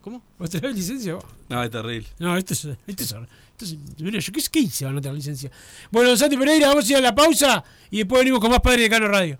[0.02, 0.22] ¿Cómo?
[0.38, 1.16] ¿Otra vez licencia?
[1.16, 1.26] vos?
[1.50, 2.08] No, es terrible.
[2.20, 2.66] No, esto es.
[2.66, 5.50] Esto es, esto es- mira, yo, ¿qué, ¿Qué hice para no tener licencia?
[5.92, 8.60] Bueno, don Santi Pereira, vamos a ir a la pausa y después venimos con más
[8.62, 9.40] Padre de Cano Radio.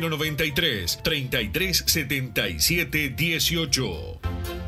[0.00, 4.67] 093 3377 18.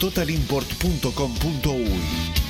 [0.00, 2.49] www.totalimport.com.uy.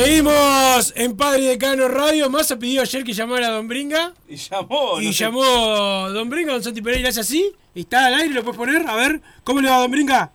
[0.00, 2.28] Seguimos en Padre Decano Radio.
[2.28, 4.12] Massa pidió ayer que llamara a Don Bringa.
[4.28, 5.00] Y llamó.
[5.00, 5.42] Y no sé- llamó
[6.10, 7.08] Don Bringa, Don Santi Pereira.
[7.08, 7.50] ¿Es así?
[7.74, 8.34] ¿Está al aire?
[8.34, 8.86] ¿Lo puedes poner?
[8.86, 10.30] A ver, ¿cómo le va, Don Bringa?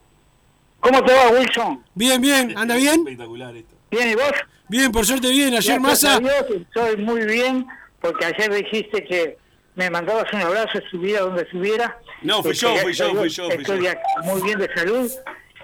[0.79, 1.83] ¿Cómo te va, Wilson?
[1.93, 2.57] Bien, bien.
[2.57, 3.01] ¿Anda bien?
[3.01, 3.75] Espectacular esto.
[3.91, 4.31] ¿Bien y vos?
[4.67, 5.53] Bien, por suerte bien.
[5.53, 6.19] Ayer Massa.
[6.49, 7.67] estoy muy bien,
[8.01, 9.37] porque ayer dijiste que
[9.75, 11.99] me mandabas un abrazo, estuviera donde estuviera.
[12.23, 13.91] No, fui Este, yo, fui gracias a yo, fui yo, fui Estoy yo.
[13.91, 15.11] acá muy bien de salud.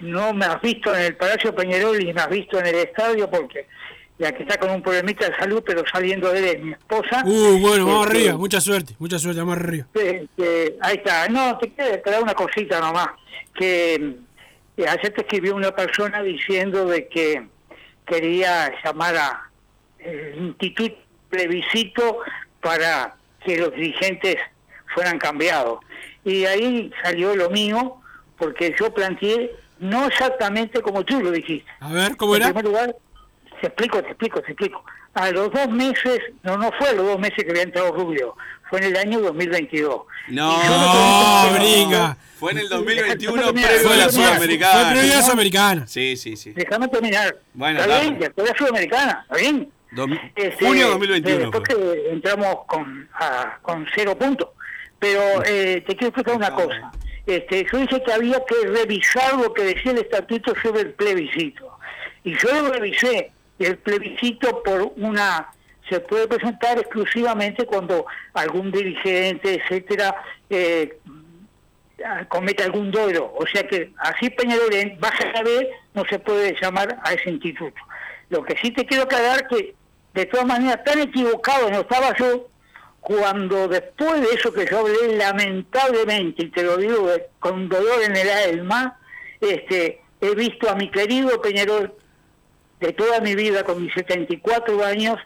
[0.02, 3.30] No me has visto en el Palacio Peñarol y me has visto en el estadio
[3.30, 3.68] porque
[4.18, 7.24] la que está con un problemita de salud, pero saliendo de él es mi esposa.
[7.26, 8.38] Uh, bueno, vamos Este, arriba.
[8.38, 9.40] Mucha suerte, mucha suerte.
[9.40, 9.86] Vamos arriba.
[9.94, 11.28] este, ahí está.
[11.30, 13.10] No, te quiero aclarar una cosita nomás.
[13.54, 13.96] Que
[14.78, 17.48] eh, ayer te escribió una persona diciendo de que
[18.06, 19.50] quería llamar a
[20.00, 20.96] el instituto
[21.30, 22.20] plebiscito
[22.62, 24.38] para que los dirigentes
[24.96, 25.80] fueran cambiados.
[26.24, 28.02] Y ahí salió lo mío,
[28.38, 31.70] porque yo planteé no exactamente como tú lo dijiste.
[31.80, 32.50] A ver, ¿cómo En era?
[32.54, 32.96] primer lugar,
[33.62, 34.84] te explico, te explico, te explico.
[35.14, 38.36] A los dos meses, no, no fue a los dos meses que había entrado Rubio,
[38.70, 40.02] fue en el año 2022.
[40.30, 42.18] No, No, Bringa.
[42.40, 44.10] Fue en el 2021 Déjame previo a la.
[44.12, 44.74] Sudamericana.
[44.84, 45.88] Fue previa a la Sudamericana.
[45.88, 46.52] Sí, sí, sí.
[46.54, 47.36] Déjame terminar.
[47.56, 48.20] Bueno, ¿Está bien?
[48.20, 49.72] Después de la Sudamericana, ¿está bien?
[49.94, 51.40] Dos- Este, junio 2021.
[51.40, 51.76] Después fue.
[52.04, 54.50] que entramos con, a- con cero puntos.
[55.00, 56.92] Pero eh, te quiero explicar una cosa.
[57.28, 61.78] Este, yo dije que había que revisar lo que decía el estatuto sobre el plebiscito.
[62.24, 63.32] Y yo lo revisé.
[63.60, 65.50] El plebiscito por una
[65.90, 70.16] se puede presentar exclusivamente cuando algún dirigente, etcétera,
[70.50, 71.00] eh,
[72.30, 73.34] comete algún dolo.
[73.38, 77.30] O sea que así Peñarol en baja la B no se puede llamar a ese
[77.30, 77.82] instituto.
[78.30, 79.76] Lo que sí te quiero aclarar que
[80.14, 82.48] de todas maneras tan equivocado no estaba yo
[83.08, 88.18] cuando después de eso que yo hablé lamentablemente, y te lo digo con dolor en
[88.18, 89.00] el alma,
[89.40, 91.94] este, he visto a mi querido Peñarol
[92.82, 95.18] de toda mi vida con mis 74 años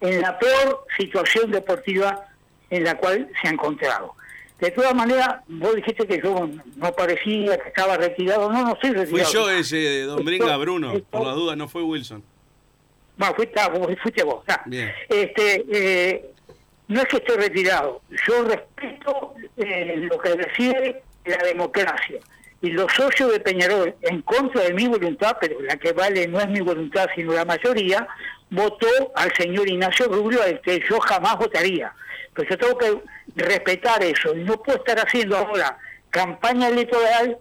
[0.00, 2.26] en la peor situación deportiva
[2.68, 4.14] en la cual se ha encontrado.
[4.58, 8.50] De todas maneras, vos dijiste que yo no parecía que estaba retirado.
[8.52, 9.32] No, no estoy Fui retirado.
[9.32, 12.24] yo ese, Don Esto- Bringa Bruno, esto- por las dudas, no fue Wilson.
[13.16, 14.40] Bueno, fuiste, ah, vos- fuiste vos.
[14.40, 14.62] está.
[14.66, 14.90] Bien.
[15.08, 16.30] Este, eh,
[16.90, 18.02] no es que esté retirado.
[18.26, 22.18] Yo respeto eh, lo que decide la democracia.
[22.62, 26.40] Y los socios de Peñarol, en contra de mi voluntad, pero la que vale no
[26.40, 28.06] es mi voluntad, sino la mayoría,
[28.50, 31.94] votó al señor Ignacio Rubio, al que yo jamás votaría.
[32.34, 32.98] Pero yo tengo que
[33.36, 34.36] respetar eso.
[34.36, 35.78] Y no puedo estar haciendo ahora
[36.10, 37.38] campaña electoral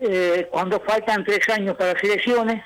[0.00, 2.62] eh, cuando faltan tres años para las elecciones.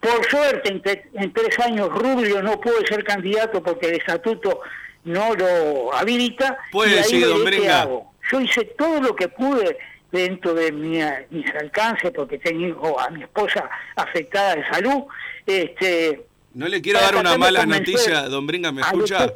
[0.00, 0.82] Por suerte, en,
[1.22, 4.62] en tres años Rubio no puede ser candidato porque el estatuto
[5.04, 6.58] no lo habilita.
[6.70, 7.42] Puede, sí, don.
[8.30, 9.76] Yo hice todo lo que pude
[10.10, 15.02] dentro de mi- mis alcances porque tengo a mi esposa afectada de salud.
[15.46, 19.32] Este, No le quiero dar una mala noticia, Don Bringa, ¿me escucha?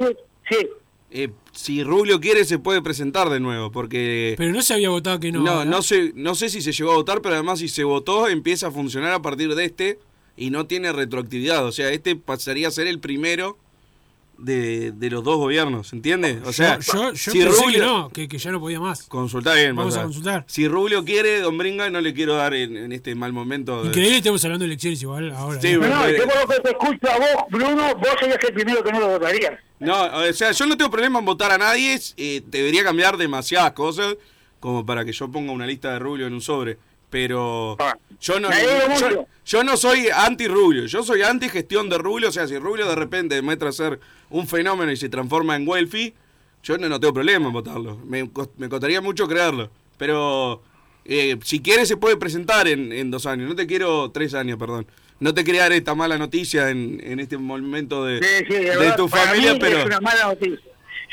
[0.49, 0.67] Sí,
[1.09, 4.35] Eh, si Rubio quiere, se puede presentar de nuevo, porque...
[4.37, 5.39] Pero no se había votado que no.
[5.39, 5.65] No, ¿verdad?
[5.65, 8.67] no sé, no sé si se llegó a votar, pero además si se votó empieza
[8.67, 9.99] a funcionar a partir de este
[10.35, 11.65] y no tiene retroactividad.
[11.65, 13.57] O sea, este pasaría a ser el primero
[14.37, 16.39] de, de los dos gobiernos, ¿entiende?
[16.45, 17.71] O sea, yo, yo, yo si pensé Rubio...
[17.71, 19.03] que no, que, que ya no podía más.
[19.03, 20.43] Consultá bien, Vamos a consultar.
[20.47, 23.81] Si Rubio quiere, Don Bringa, no le quiero dar en, en este mal momento.
[23.83, 25.59] de- Increíble, estamos hablando de elecciones igual ahora.
[25.61, 25.79] Sí, ¿no?
[25.81, 28.53] me- no, me- yo por lo que te escucho a vos, Bruno, vos serías el
[28.53, 29.53] primero que no lo votarías.
[29.79, 31.99] No, o sea, yo no tengo problema en votar a nadie.
[32.17, 34.15] eh, debería cambiar demasiadas cosas
[34.59, 36.77] como para que yo ponga una lista de Rubio en un sobre.
[37.09, 37.77] Pero
[38.19, 38.49] yo no,
[39.45, 40.87] yo, no soy anti-Rubio.
[40.87, 42.27] Yo soy anti-gestión de Rubio.
[42.27, 46.13] O sea, si Rubio de repente demuestra ser un fenómeno y se transforma en Welfi,
[46.63, 47.97] yo no, no tengo problema en votarlo.
[48.05, 49.69] Me, me costaría mucho creerlo.
[49.97, 50.61] Pero
[51.05, 53.47] eh, si quiere se puede presentar en, en dos años.
[53.47, 54.87] No te quiero, tres años, perdón.
[55.19, 58.77] No te dar esta mala noticia en, en este momento de, Sí, sí, de de
[58.77, 59.79] verdad, tu familia, mí pero...
[59.79, 60.59] es una mala noticia.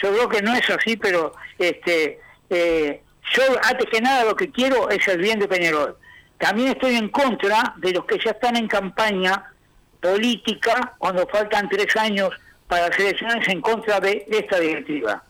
[0.02, 3.00] Yo creo que no es así, pero este eh,
[3.32, 5.96] yo antes que nada lo que quiero es el bien de Peñarol.
[6.36, 9.50] También estoy en contra de los que ya están en campaña
[10.02, 12.30] política cuando faltan tres años
[12.68, 15.22] para las elecciones en contra de esta directiva.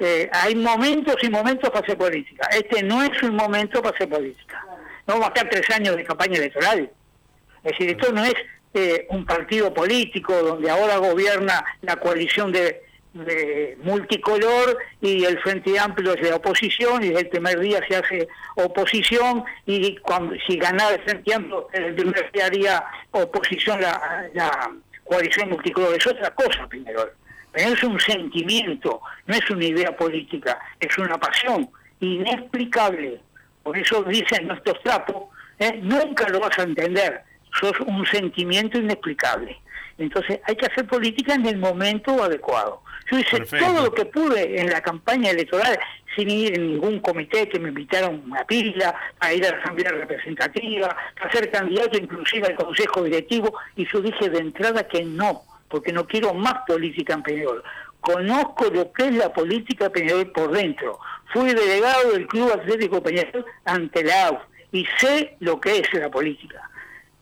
[0.00, 2.48] eh, hay momentos y momentos para hacer política.
[2.52, 4.64] Este no es un momento para hacer política.
[5.06, 6.90] No vamos a estar tres años de campaña electoral.
[7.62, 8.34] Es decir, esto no es
[8.74, 15.78] eh, un partido político donde ahora gobierna la coalición de, de multicolor y el Frente
[15.78, 20.56] Amplio es de oposición y desde el primer día se hace oposición y cuando si
[20.56, 24.72] ganara el Frente Amplio el primer día haría oposición la, la
[25.12, 25.94] coalición multicolor.
[25.94, 27.12] Es otra cosa, Peñarol.
[27.52, 31.68] Pero es un sentimiento, no es una idea política, es una pasión
[32.00, 33.20] inexplicable.
[33.62, 35.24] Por eso dicen nuestros trapos,
[35.58, 35.78] ¿eh?
[35.82, 37.22] nunca lo vas a entender,
[37.60, 39.58] sos un sentimiento inexplicable.
[39.98, 42.82] Entonces hay que hacer política en el momento adecuado.
[43.10, 43.66] Yo hice Perfecto.
[43.66, 45.78] todo lo que pude en la campaña electoral
[46.14, 49.92] sin ir en ningún comité que me invitaron una pila, a ir a la asamblea
[49.92, 55.42] representativa, a ser candidato inclusive al consejo directivo, y yo dije de entrada que no,
[55.68, 57.62] porque no quiero más política en Peñarol.
[58.00, 60.98] Conozco lo que es la política Peñarol por dentro.
[61.32, 64.40] Fui delegado del Club Atlético Peñarol ante la AUF
[64.72, 66.68] y sé lo que es la política.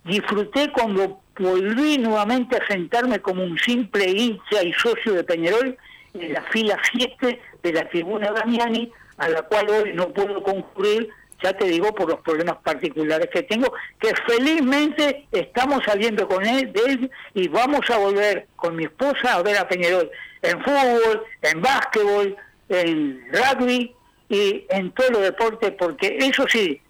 [0.04, 5.76] Disfruté cuando volví nuevamente a sentarme como un simple hincha y socio de Peñarol
[6.14, 11.08] en la fila 7 de la tribuna Damiani, a la cual hoy no puedo concurrir,
[11.42, 16.72] ya te digo, por los problemas particulares que tengo, que felizmente estamos saliendo con él,
[16.72, 20.10] de él y vamos a volver con mi esposa a ver a Peñarol
[20.42, 22.36] en fútbol, en básquetbol,
[22.68, 23.94] en rugby
[24.28, 26.80] y en todos los deportes, porque eso sí,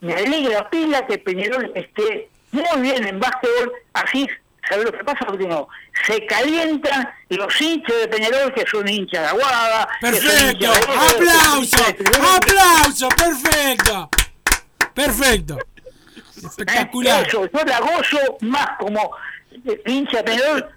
[0.00, 4.28] me alegra pila que Peñarol esté muy bien en básquetbol, así,
[4.68, 5.24] ¿sabes lo que pasa?
[5.26, 5.68] Porque no,
[6.06, 11.84] se calientan los hinchas de Peñarol, que son hinchas de Aguada, Perfecto, aplauso,
[12.36, 14.10] aplauso, perfecto,
[14.94, 15.58] perfecto,
[16.36, 17.26] espectacular.
[17.26, 19.16] Eso, yo la gozo más como
[19.66, 20.68] eh, hincha de Peñarol,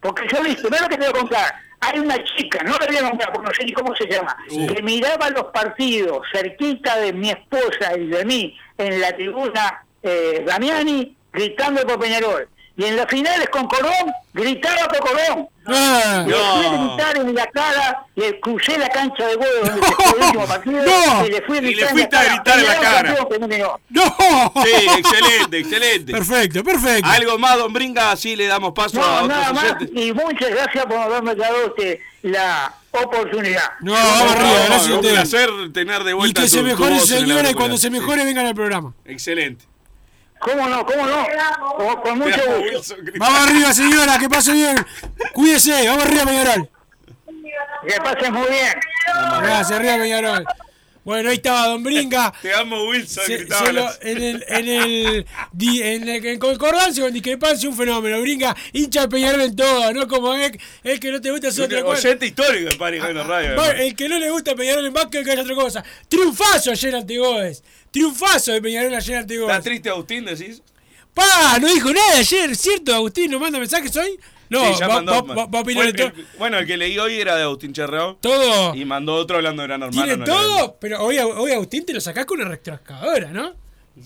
[0.00, 1.54] porque yo viste, mira lo que te voy a contar.
[1.80, 4.36] Hay una chica, no la voy a nombrar porque no sé ni cómo se llama,
[4.48, 10.42] que miraba los partidos cerquita de mi esposa y de mí en la tribuna eh,
[10.46, 12.48] Damiani gritando por Peñarol.
[12.76, 15.48] Y en las finales con Colón, gritaba por Colón.
[15.66, 16.24] Ah.
[16.26, 16.94] Le fui a No.
[16.96, 20.46] gritar en la cara, le crucé la cancha de huevo donde se jugó el último
[20.46, 21.26] partido No.
[21.26, 23.16] y le fui a Y le gritar, fuiste a gritar en la cara.
[23.90, 24.04] ¡No!
[24.64, 26.12] Sí, excelente, excelente.
[26.12, 27.08] Perfecto, perfecto.
[27.10, 30.50] Algo más, don Bringa, así le damos paso a No, otros nada más, y muchas
[30.50, 33.70] gracias por haberme dado este, la oportunidad.
[33.80, 36.94] No, vamos arriba, gracias a un placer tener de Y vuelta que tu- se mejore
[36.94, 38.94] en señora y cuando se mejore vengan al programa.
[39.04, 39.64] Excelente.
[40.40, 40.86] ¿Cómo no?
[40.86, 41.26] ¿Cómo no?
[41.76, 42.40] Con, con mucho
[42.72, 42.96] gusto.
[43.18, 44.86] Vamos arriba, señora, que pase bien.
[45.32, 46.70] Cuídese, vamos arriba, Peñarol.
[47.86, 48.74] Que pasen muy bien.
[49.42, 50.44] Gracias, arriba, Peñarol.
[51.08, 52.30] Bueno, ahí estaba Don Bringa.
[52.42, 56.26] Te amo, Wilson, Se- gritaba se lo- las- en, el, en, el, di- en, el-
[56.26, 58.20] en concordancia con discrepancia, un fenómeno.
[58.20, 60.06] Bringa, hincha de Peñarol en todo, ¿no?
[60.06, 60.52] Como es,
[60.84, 62.06] es que no te gusta hacer otra cosa.
[62.08, 63.56] oyente histórico de Padre Bueno Radio.
[63.56, 63.80] Va, además.
[63.86, 65.82] el que no le gusta Peñarol en básquet, que haya otra cosa.
[66.10, 67.62] Triunfazo ayer ante Goes.
[67.90, 69.64] Triunfazo de Peñarol ayer ante ¿Está Goes.
[69.64, 70.60] triste Agustín, decís?
[71.14, 72.94] Pa, no dijo nada ayer, ¿cierto?
[72.94, 74.20] Agustín, ¿no manda mensajes hoy?
[74.50, 75.12] No, Sí, ya va, mandó.
[75.82, 76.12] el- todo.
[76.38, 78.16] Bueno, el que leí hoy era de Agustín Cherreo.
[78.20, 78.74] Todo.
[78.74, 80.02] Y mandó otro hablando de Gran Hermano.
[80.04, 83.54] Tiene no todo, pero hoy, hoy Agustín te lo sacás con una retroexcavadora, ¿no?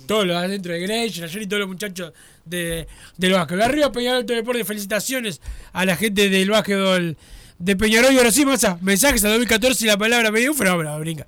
[0.06, 2.12] Todo lo dentro de Grey, ayer y todos los muchachos
[2.44, 2.86] de,
[3.18, 3.62] del básquetbol.
[3.62, 5.40] Arriba Peñarol Alto Deporte, felicitaciones
[5.72, 7.16] a la gente del básquetbol
[7.58, 8.12] de Peñarol.
[8.12, 11.26] Y ahora sí, Massa, mensajes a 2014 y la palabra me dio un fenómeno, brinca.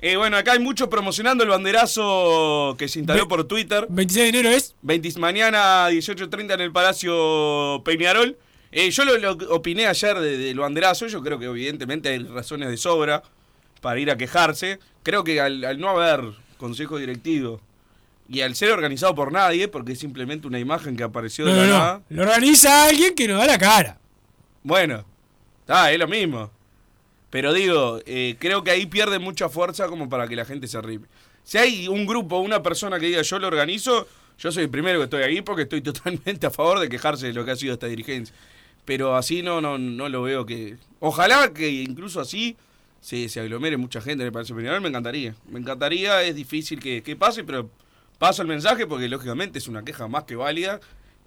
[0.00, 3.86] Eh, bueno, acá hay muchos promocionando el banderazo que se instaló Ve- por Twitter.
[3.88, 4.74] 26 de enero es.
[4.82, 8.36] 20 mañana 18.30 en el Palacio Peñarol.
[8.72, 11.06] Eh, yo lo, lo opiné ayer de- del banderazo.
[11.06, 13.22] Yo creo que evidentemente hay razones de sobra
[13.80, 14.78] para ir a quejarse.
[15.02, 16.22] Creo que al, al no haber
[16.58, 17.60] consejo directivo
[18.28, 21.58] y al ser organizado por nadie, porque es simplemente una imagen que apareció de No,
[21.58, 22.02] la no, nada.
[22.08, 23.98] Lo organiza alguien que nos da la cara.
[24.62, 25.04] Bueno,
[25.60, 26.50] está, es lo mismo.
[27.30, 30.76] Pero digo, eh, creo que ahí pierde mucha fuerza como para que la gente se
[30.78, 31.06] arrime.
[31.44, 34.98] Si hay un grupo, una persona que diga yo lo organizo, yo soy el primero
[34.98, 37.74] que estoy ahí porque estoy totalmente a favor de quejarse de lo que ha sido
[37.74, 38.34] esta dirigencia.
[38.86, 40.76] Pero así no, no, no lo veo que...
[41.00, 42.56] Ojalá que incluso así
[43.00, 45.34] se, se aglomere mucha gente en el Palacio Peñarol, me encantaría.
[45.50, 47.68] Me encantaría, es difícil que, que pase, pero
[48.18, 50.80] paso el mensaje porque lógicamente es una queja más que válida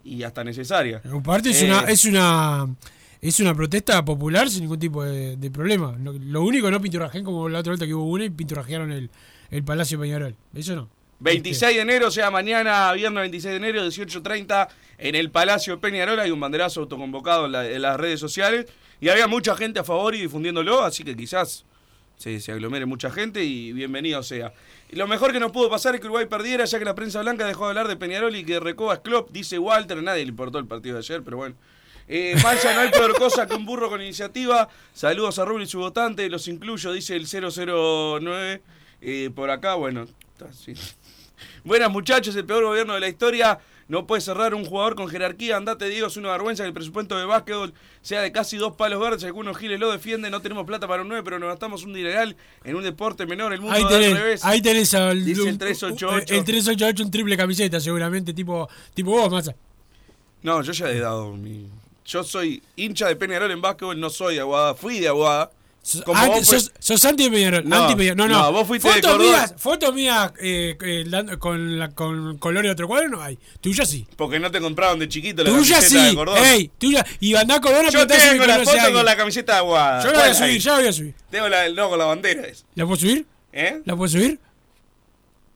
[0.03, 1.01] y hasta necesaria.
[1.13, 2.67] Aparte es Eh, una, es una
[3.21, 5.95] es una protesta popular sin ningún tipo de, de problema.
[6.01, 9.09] Lo, lo único no pinturrajean como la otra vuelta que hubo una y pinturrajearon el,
[9.51, 10.33] el Palacio Peñarol.
[10.55, 10.89] Eso no.
[11.19, 14.67] 26 de enero, o sea, mañana, viernes 26 de enero, 18.30,
[14.99, 18.65] en el Palacio Peñarol hay un banderazo autoconvocado en, la- en las redes sociales
[19.01, 21.65] y había mucha gente a favor y difundiéndolo, así que quizás
[22.17, 24.53] se, se aglomere mucha gente y bienvenido sea.
[24.91, 27.21] Y lo mejor que nos pudo pasar es que Uruguay perdiera, ya que la prensa
[27.21, 30.29] blanca dejó de hablar de Peñarol y que Recoba es Klopp, dice Walter, nadie le
[30.29, 31.55] importó el partido de ayer, pero bueno.
[32.11, 34.67] Eh, Mancha, no hay peor cosa que un burro con iniciativa.
[34.93, 36.27] Saludos a Rubio y su votante.
[36.27, 38.61] Los incluyo, dice el 009.
[39.01, 40.07] Eh, por acá, bueno.
[40.33, 40.73] está, sí.
[41.63, 43.59] Buenas muchachos, el peor gobierno de la historia.
[43.87, 45.57] No puede cerrar un jugador con jerarquía.
[45.57, 47.73] Andate, Diego, es una vergüenza que el presupuesto de básquetbol
[48.03, 49.23] sea de casi dos palos verdes.
[49.23, 50.29] Algunos giles lo defienden.
[50.31, 53.51] No tenemos plata para un 9, pero nos gastamos un dineral en un deporte menor.
[53.51, 54.45] El mundo Ahí va al tenés, revés.
[54.45, 56.33] ahí tenés al, Dice el un- 388.
[56.35, 59.55] El 388, un triple camiseta, seguramente, tipo, tipo vos, Massa.
[60.43, 61.67] No, yo ya he dado mi.
[62.05, 64.75] Yo soy hincha de Peñarol en básquetbol, no soy de Aguada.
[64.75, 65.51] Fui de Aguada.
[66.05, 67.67] Como fue- sos, sos anti de Peñarol.
[67.67, 68.17] No, anti Peñarol.
[68.17, 68.41] No, no.
[68.43, 69.29] no, vos fuiste de fotos Córdoba.
[69.37, 73.39] mías, fotos mías eh, eh, con, la, con color de otro cuadro no hay.
[73.61, 74.05] Tuya sí.
[74.15, 76.15] Porque no te compraron de chiquito la Tuya camiseta de sí.
[76.15, 76.37] Cordón.
[76.37, 77.05] Ey, tuya.
[77.19, 80.03] Y andá con una Yo tengo la foto con la camiseta de Aguada.
[80.03, 80.59] Yo la voy a ¿Cuál subir, hay?
[80.59, 81.13] ya la voy a subir.
[81.31, 82.65] Tengo la, no, con la bandera es.
[82.75, 83.25] ¿La puedo subir?
[83.51, 83.81] ¿Eh?
[83.85, 84.39] ¿La puedo subir?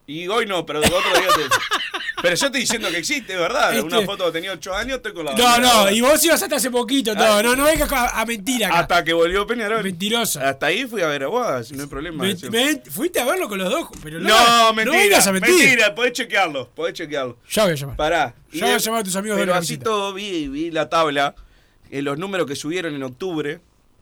[0.05, 1.43] Y hoy no, pero de otro día te...
[2.21, 3.73] Pero yo estoy diciendo que existe, ¿verdad?
[3.75, 6.23] Este- Una foto que tenía 8 años, estoy con la No, de no, y vos
[6.23, 7.13] ibas hasta hace poquito.
[7.13, 7.43] No, Ah.
[7.43, 8.79] no, no vengas a, a mentir acá.
[8.79, 9.83] Hasta que volvió Peñarol.
[9.83, 10.39] Mentiroso.
[10.39, 12.23] Hasta ahí fui a ver Aguada, si no hay problema.
[12.23, 12.49] Me- eso.
[12.49, 14.29] me- fuiste a verlo con los dos, pero no.
[14.29, 14.97] No, mentira.
[15.01, 15.53] vengas a mentir.
[15.53, 17.37] mentira, podés chequearlo, podés chequearlo.
[17.49, 17.95] Ya voy a llamar.
[17.97, 18.35] Pará.
[18.53, 20.87] Ya voy a llamar a tus amigos de Pero la así todo vi, vi la
[20.87, 21.35] tabla,
[21.91, 23.59] en los números que subieron en octubre,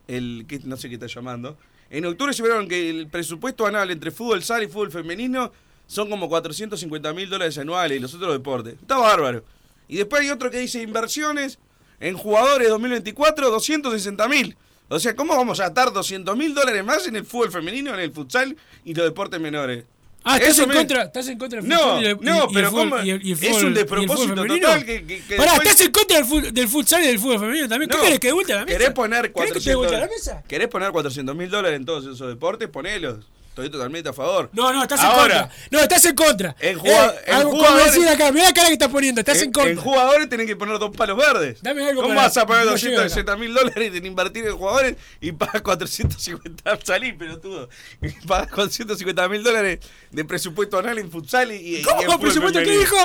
[0.07, 1.57] el que no sé qué está llamando.
[1.89, 5.51] En octubre subieron que el presupuesto anual entre fútbol sala y fútbol femenino
[5.91, 8.75] son como 450 mil dólares anuales y los otros deportes.
[8.75, 9.43] Está bárbaro.
[9.89, 11.59] Y después hay otro que dice inversiones
[11.99, 14.55] en jugadores 2024, 260 mil.
[14.87, 17.99] O sea, ¿cómo vamos a gastar 200 mil dólares más en el fútbol femenino, en
[17.99, 19.83] el futsal y los deportes menores?
[20.23, 22.39] Ah, estás Eso en, me- contra, estás en contra del No, y el- no, y-
[22.39, 23.03] el pero fútbol- ¿cómo?
[23.03, 25.91] y el- y el Es un despropósito total que- que- que Pará, después- estás en
[25.91, 27.89] contra del, fut- del futsal y del fútbol femenino también.
[27.89, 28.03] ¿Qué No.
[28.03, 28.65] mesa?
[28.65, 30.43] ¿Querés poner ¿Querés que te dé 400 vuelta a la mesa?
[30.47, 32.69] ¿Querés poner 400 mil dólares en todos esos deportes?
[32.69, 33.25] Ponelos.
[33.51, 34.49] Estoy totalmente a favor.
[34.53, 35.49] No, no, estás en contra.
[35.71, 36.55] No, estás en contra.
[36.61, 39.41] En jugado- en algo jugadores- como decir acá, mirá la cara que estás poniendo, estás
[39.41, 39.71] en, contra.
[39.71, 41.61] En jugadores tienen que poner dos palos verdes.
[41.61, 45.33] Dame algo ¿Cómo para- vas a llego 260 mil dólares en invertir en jugadores y
[45.33, 47.67] pagas 450 salí, pelotudo?
[48.01, 49.79] Y pagas 450 mil dólares
[50.11, 52.19] de presupuesto anual en futsal y, y en ¿Cómo?
[52.21, 52.95] ¿Presupuesto qué dijo?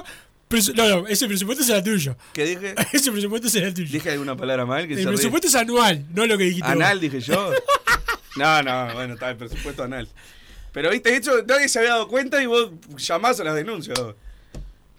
[0.77, 2.17] No, no, ese presupuesto será tuyo.
[2.33, 2.73] ¿Qué dije?
[2.93, 3.91] Ese presupuesto será tuyo.
[3.91, 4.87] ¿Dije alguna palabra mal?
[4.87, 5.15] Que El se ríe?
[5.17, 6.69] presupuesto es anual, no lo que dijiste.
[6.69, 6.77] vos.
[6.77, 7.51] ¿Anal dije yo?
[8.37, 10.07] No, no, bueno, está el presupuesto anal.
[10.77, 12.69] Pero viste, eso nadie se había dado cuenta y vos
[12.99, 13.99] llamás a las denuncias.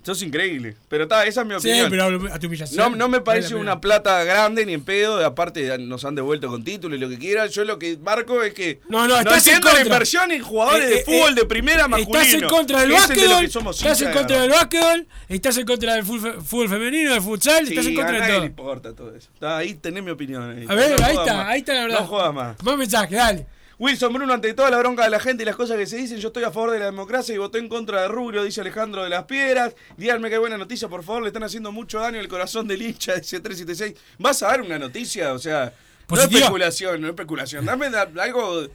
[0.02, 0.76] Eso es increíble.
[0.90, 1.90] Pero está, esa es mi Sí, opinión.
[1.92, 2.92] pero hablo a tu humillación.
[2.92, 5.24] No, no me parece una plata grande ni en pedo.
[5.24, 7.48] Aparte, nos han devuelto con título y lo que quieran.
[7.50, 8.80] Yo lo que marco es que.
[8.90, 9.94] No, no, estás en entiendo la contra.
[9.94, 12.24] inversión en jugadores Eh, de eh, fútbol eh, de primera masculino.
[12.26, 14.42] Estás en contra del es de básquetbol, estás en contra ¿no?
[14.42, 18.22] del básquetbol, estás en contra del fútbol, femenino, del futsal, Sí, estás en a contra
[18.26, 18.40] de todo.
[18.40, 19.30] le importa todo eso.
[19.32, 20.58] Está, ahí tenés mi opinión.
[20.58, 20.66] ahí.
[20.68, 21.48] A ver, No ahí está, más.
[21.50, 22.00] ahí está la verdad.
[22.00, 22.64] No jodas más.
[22.64, 23.46] Más mensaje, dale.
[23.80, 26.18] Wilson Bruno, ante toda la bronca de la gente y las cosas que se dicen,
[26.18, 29.04] yo estoy a favor de la democracia y voté en contra de Rubio, dice Alejandro
[29.04, 29.76] de las Piedras.
[29.98, 33.14] Díganme qué buena noticia, por favor, le están haciendo mucho daño al corazón del hincha
[33.14, 33.96] de C376.
[34.18, 35.32] ¿Vas a dar una noticia?
[35.34, 35.74] O sea,
[36.10, 37.66] no es especulación, no es especulación.
[37.66, 38.68] Dame da- algo.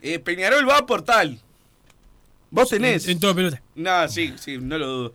[0.00, 1.40] eh, Peñarol va por tal.
[2.50, 3.06] Vos tenés.
[3.06, 3.60] En, en todo pelota.
[4.08, 5.14] Sí, sí, no lo dudo.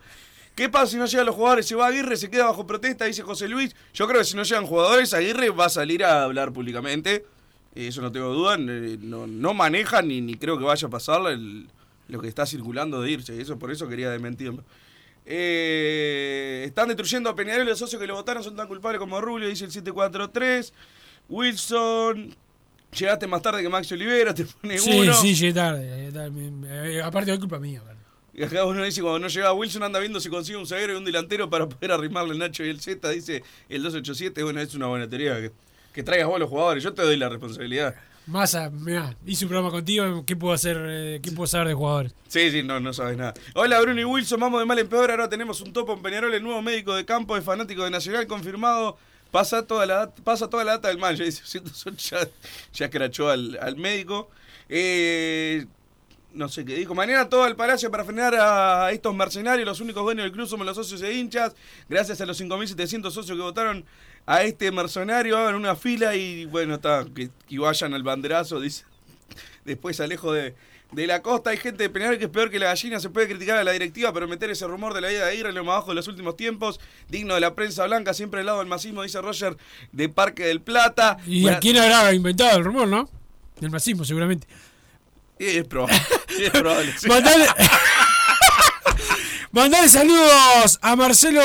[0.54, 1.66] ¿Qué pasa si no llegan los jugadores?
[1.66, 3.74] Se va Aguirre, se queda bajo protesta, dice José Luis.
[3.94, 7.24] Yo creo que si no llegan jugadores, Aguirre va a salir a hablar públicamente.
[7.74, 8.56] Eso no tengo duda.
[8.58, 11.68] No, no maneja ni, ni creo que vaya a pasar el-
[12.08, 13.40] lo que está circulando de irse.
[13.40, 14.64] Eso por eso quería desmentirlo.
[15.26, 19.20] Eh, están destruyendo a Peñarol y los socios que lo votaron son tan culpables como
[19.20, 20.72] Rubio, dice el 743.
[21.28, 22.34] Wilson,
[22.98, 25.14] llegaste más tarde que Max Olivera, te pone Sí, uno.
[25.14, 25.96] sí, llegué tarde.
[25.96, 26.52] llegué tarde.
[26.96, 27.80] Eh, aparte, es culpa mía.
[28.34, 30.96] Y acá uno dice, cuando no llega Wilson, anda viendo si consigue un zaguero y
[30.96, 34.42] un delantero para poder arrimarle el Nacho y el Z, dice el 287.
[34.42, 35.52] Bueno, es una buena teoría, que,
[35.92, 36.82] que traigas vos los jugadores.
[36.84, 37.94] Yo te doy la responsabilidad.
[38.26, 40.76] Massa, mirá, hice un programa contigo, ¿qué puedo hacer?
[40.88, 42.14] eh, ¿Qué puedo saber de jugadores?
[42.28, 43.34] Sí, sí, no, no sabes nada.
[43.54, 45.10] Hola Bruno y Wilson, vamos de mal en peor.
[45.10, 48.26] Ahora tenemos un topo en Peñarol, el nuevo médico de campo, es fanático de Nacional,
[48.26, 48.96] confirmado.
[49.32, 51.16] Pasa toda la, pasa toda la data del mal.
[51.16, 52.28] Ya, dice, 108, ya,
[52.72, 54.28] ya escrachó al, al médico.
[54.68, 55.66] Eh,
[56.32, 56.94] no sé qué dijo.
[56.94, 59.66] Mañana todo al palacio para frenar a estos mercenarios.
[59.66, 61.54] Los únicos dueños del club somos los socios e hinchas.
[61.88, 63.84] Gracias a los 5.700 socios que votaron
[64.30, 65.36] a este mercenario.
[65.36, 68.84] Hagan una fila y bueno, está, que, que vayan al banderazo, dice.
[69.64, 70.54] Después Alejo de,
[70.92, 71.50] de la costa.
[71.50, 73.00] Hay gente de Peñarol que es peor que la gallina.
[73.00, 75.52] Se puede criticar a la directiva, pero meter ese rumor de la ida de Aguirre
[75.52, 76.78] lo más bajo de los últimos tiempos.
[77.08, 79.56] Digno de la prensa blanca, siempre al lado del masismo, dice Roger
[79.90, 81.16] de Parque del Plata.
[81.26, 83.10] ¿Y a quién habrá inventado el rumor, no?
[83.60, 84.46] Del masismo, seguramente.
[85.40, 86.00] Es probable.
[86.38, 86.94] Es probable.
[86.96, 87.08] sí.
[89.52, 91.42] Mandale saludos a Marcelo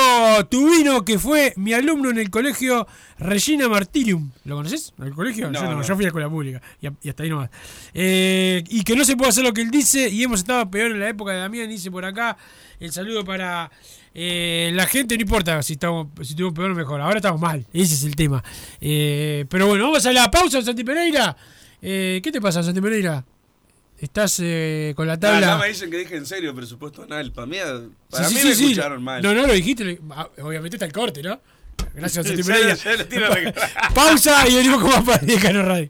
[0.47, 2.85] Tubino, que fue mi alumno en el colegio
[3.17, 4.29] Regina Martirium.
[4.43, 4.93] ¿Lo conoces?
[5.03, 5.49] ¿El colegio?
[5.49, 5.81] No, yo no, no.
[5.81, 6.61] yo fui a la escuela pública.
[6.79, 7.49] Y, a- y hasta ahí nomás.
[7.95, 10.07] Eh, y que no se puede hacer lo que él dice.
[10.07, 11.67] Y hemos estado peor en la época de Damián.
[11.67, 12.37] Dice por acá.
[12.79, 13.71] El saludo para
[14.13, 15.15] eh, la gente.
[15.15, 17.01] No importa si estamos si estuvimos peor o mejor.
[17.01, 17.65] Ahora estamos mal.
[17.73, 18.43] Ese es el tema.
[18.81, 21.35] Eh, pero bueno, vamos a la pausa, Santi Pereira.
[21.81, 23.25] Eh, ¿Qué te pasa, Santi Pereira?
[23.99, 25.57] Estás eh, con la Ah, tabla.
[25.57, 27.31] me dicen que dije en serio presupuesto anal.
[27.31, 27.57] Para mí,
[28.09, 29.21] para Sí, mí sí, me sí, escucharon mal.
[29.21, 29.99] No, no lo dijiste.
[30.11, 31.39] ah, Obviamente está el corte, ¿no?
[31.93, 33.53] Gracias, de-
[33.93, 35.89] Pausa y venimos con más para Radio.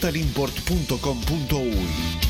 [0.00, 2.29] www.totalimport.com.uy.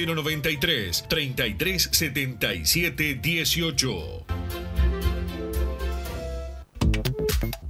[0.05, 4.70] 093 3377 18.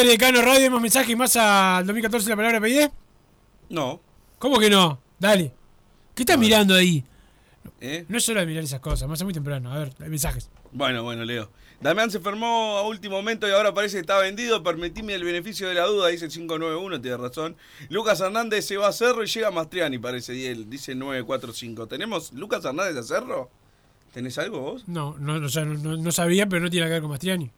[0.00, 0.64] Padre de Cano Radio.
[0.66, 2.88] ¿Hemos mensajes más al 2014 la palabra PID?
[3.68, 4.00] No.
[4.38, 4.98] ¿Cómo que no?
[5.18, 5.52] Dale.
[6.14, 7.04] ¿Qué estás mirando ahí?
[7.82, 8.06] ¿Eh?
[8.08, 9.70] No es hora de mirar esas cosas, más muy temprano.
[9.70, 10.48] A ver, hay mensajes.
[10.72, 11.50] Bueno, bueno, Leo.
[11.82, 14.62] Damián se enfermó a último momento y ahora parece que está vendido.
[14.62, 17.56] Permitime el beneficio de la duda, dice el 591, tiene razón.
[17.90, 21.88] Lucas Hernández se va a Cerro y llega Mastriani, parece, y él dice 945.
[21.88, 23.50] ¿Tenemos Lucas Hernández a Cerro?
[24.14, 24.88] ¿Tenés algo vos?
[24.88, 27.50] No, no, o sea, no- no sabía, pero no tiene que ver con Mastriani.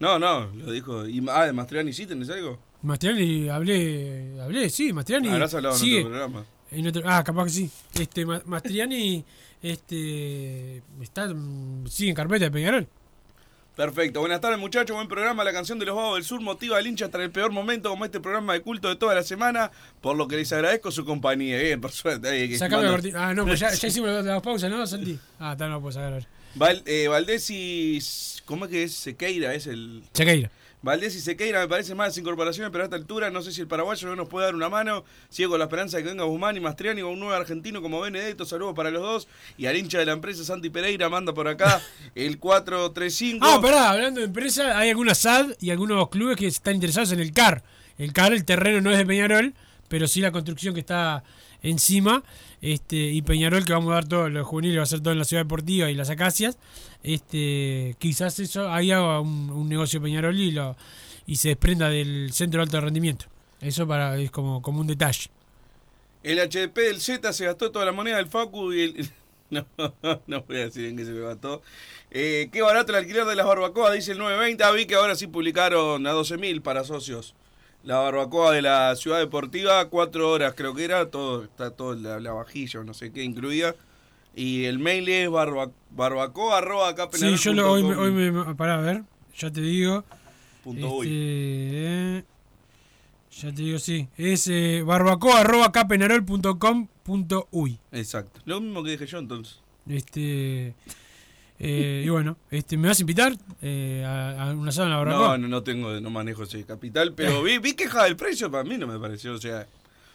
[0.00, 1.06] No, no, lo dijo.
[1.06, 2.58] Y, ah, de Mastriani sí, ¿tenés algo?
[2.82, 5.28] Mastriani, hablé, hablé, sí, Mastriani.
[5.28, 6.44] Habrás hablado en otro programa.
[6.70, 7.70] en otro- ah, capaz que sí.
[7.98, 9.24] Este, Ma- Mastriani,
[9.62, 12.88] este, está, mm, sigue en carpeta de Peñarol.
[13.76, 14.20] Perfecto.
[14.20, 14.94] Buenas tardes, muchachos.
[14.94, 15.42] Buen programa.
[15.42, 18.04] La canción de los Vagos del Sur motiva al hincha hasta el peor momento, como
[18.04, 19.72] este programa de culto de toda la semana.
[20.00, 21.58] Por lo que les agradezco su compañía.
[21.58, 22.28] Bien, por suerte.
[22.28, 23.28] ahí, que Sacame la mando- cortina.
[23.28, 25.18] Ah, no, pues ya, ya hicimos las las pausas, ¿no, Santi?
[25.40, 26.26] Ah, está, no lo puedo sacar ahora.
[26.54, 27.98] Val- eh, Valdés y.
[28.44, 28.94] ¿Cómo es que es?
[28.94, 30.02] Sequeira es el.
[30.12, 30.50] Sequeira.
[30.82, 33.66] Valdés y Sequeira me parece más incorporaciones, pero a esta altura no sé si el
[33.66, 35.02] paraguayo no nos puede dar una mano.
[35.30, 38.02] Sigo con la esperanza de que venga Guzmán y Mastriani con un nuevo argentino como
[38.02, 38.44] Benedetto.
[38.44, 39.26] Saludos para los dos.
[39.56, 41.80] Y al hincha de la empresa, Santi Pereira, manda por acá
[42.14, 43.46] el 435.
[43.48, 47.20] Ah, pará, hablando de empresa, hay algunas SAD y algunos clubes que están interesados en
[47.20, 47.62] el CAR.
[47.96, 49.54] El CAR, el terreno no es de Peñarol,
[49.88, 51.24] pero sí la construcción que está
[51.62, 52.22] encima.
[52.64, 55.18] Este, y Peñarol, que vamos a dar todo, los juveniles va a ser todo en
[55.18, 56.56] la ciudad deportiva y las acacias.
[57.02, 60.74] Este, quizás eso haga un, un negocio Peñarol y, lo,
[61.26, 63.26] y se desprenda del centro de alto rendimiento.
[63.60, 65.28] Eso para es como, como un detalle.
[66.22, 69.10] El HDP del Z se gastó toda la moneda del Facu y el...
[69.50, 69.66] No,
[70.26, 71.62] no voy a decir en qué se me gastó.
[72.10, 74.64] Eh, qué barato el alquiler de las barbacoas, dice el 920.
[74.64, 77.34] Ah, vi que ahora sí publicaron a 12.000 para socios.
[77.84, 82.18] La barbacoa de la ciudad deportiva, cuatro horas creo que era, todo está todo la,
[82.18, 83.74] la vajilla o no sé qué incluida.
[84.34, 88.54] Y el mail es barba, barbacoa arroba acá Sí, yo lo, hoy, me, hoy me.
[88.54, 89.02] Pará, a ver,
[89.36, 90.02] ya te digo.
[90.64, 91.06] Punto uy.
[91.06, 92.24] Este, eh,
[93.30, 94.08] ya te digo, sí.
[94.16, 95.70] Es eh, barbacoa arroba.
[97.92, 98.40] Exacto.
[98.44, 99.60] Lo mismo que dije yo entonces.
[99.86, 100.74] Este.
[101.58, 104.98] Eh, y bueno, este, ¿me vas a invitar eh, a, a un asado en la
[104.98, 105.28] barbacoa?
[105.28, 108.64] No, no, no tengo, no manejo ese capital, pero vi, vi queja del precio, para
[108.64, 109.66] mí no me pareció, o sea,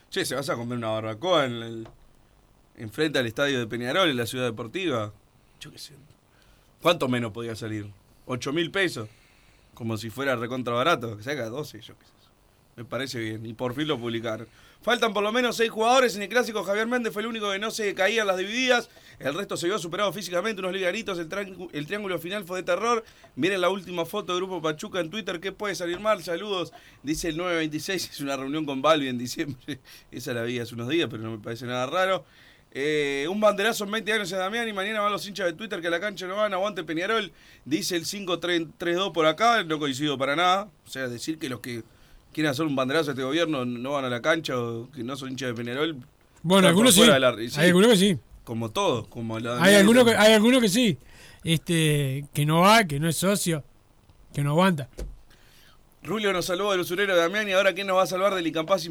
[0.09, 1.87] che, se vas a comer una barbacoa en el,
[2.77, 5.13] enfrente al estadio de Peñarol, en la ciudad deportiva,
[5.61, 5.93] yo qué sé,
[6.81, 7.89] ¿cuánto menos podía salir?
[8.27, 9.07] ¿8 mil pesos?
[9.73, 12.18] Como si fuera recontra barato, que se haga 12, yo qué sé.
[12.75, 14.47] Me parece bien, y por fin lo publicaron.
[14.81, 16.15] Faltan por lo menos seis jugadores.
[16.15, 18.89] En el clásico, Javier Méndez fue el único que no se caía en las divididas.
[19.19, 20.71] El resto se vio superado físicamente, unos
[21.29, 23.03] triángu- el triángulo final fue de terror.
[23.35, 25.41] Miren la última foto del grupo Pachuca en Twitter.
[25.41, 26.23] ¿Qué puede salir mal?
[26.23, 26.71] Saludos.
[27.03, 28.09] Dice el 926.
[28.11, 29.81] Es una reunión con Balbi en diciembre.
[30.11, 32.23] Esa la vi hace unos días, pero no me parece nada raro.
[32.71, 35.81] Eh, un banderazo en 20 años a Damián y mañana van los hinchas de Twitter
[35.81, 37.33] que a la cancha no van, aguante Peñarol.
[37.65, 40.69] Dice el 532 por acá, no coincido para nada.
[40.85, 41.83] O sea, decir que los que
[42.33, 45.15] quieren hacer un banderazo a este gobierno no van a la cancha o que no
[45.15, 45.97] son hinchas de Peñarol.
[46.41, 47.05] Bueno, algunos sí.
[47.05, 48.17] la- Hay algunos que sí.
[48.43, 50.97] Como todo, como la Hay algunos que, hay algunos que sí.
[51.43, 53.63] Este, que no va, que no es socio,
[54.33, 54.89] que no aguanta.
[56.01, 58.47] Rubio nos salvó del usurero de Damián y ahora ¿quién nos va a salvar del
[58.47, 58.89] incapaz y,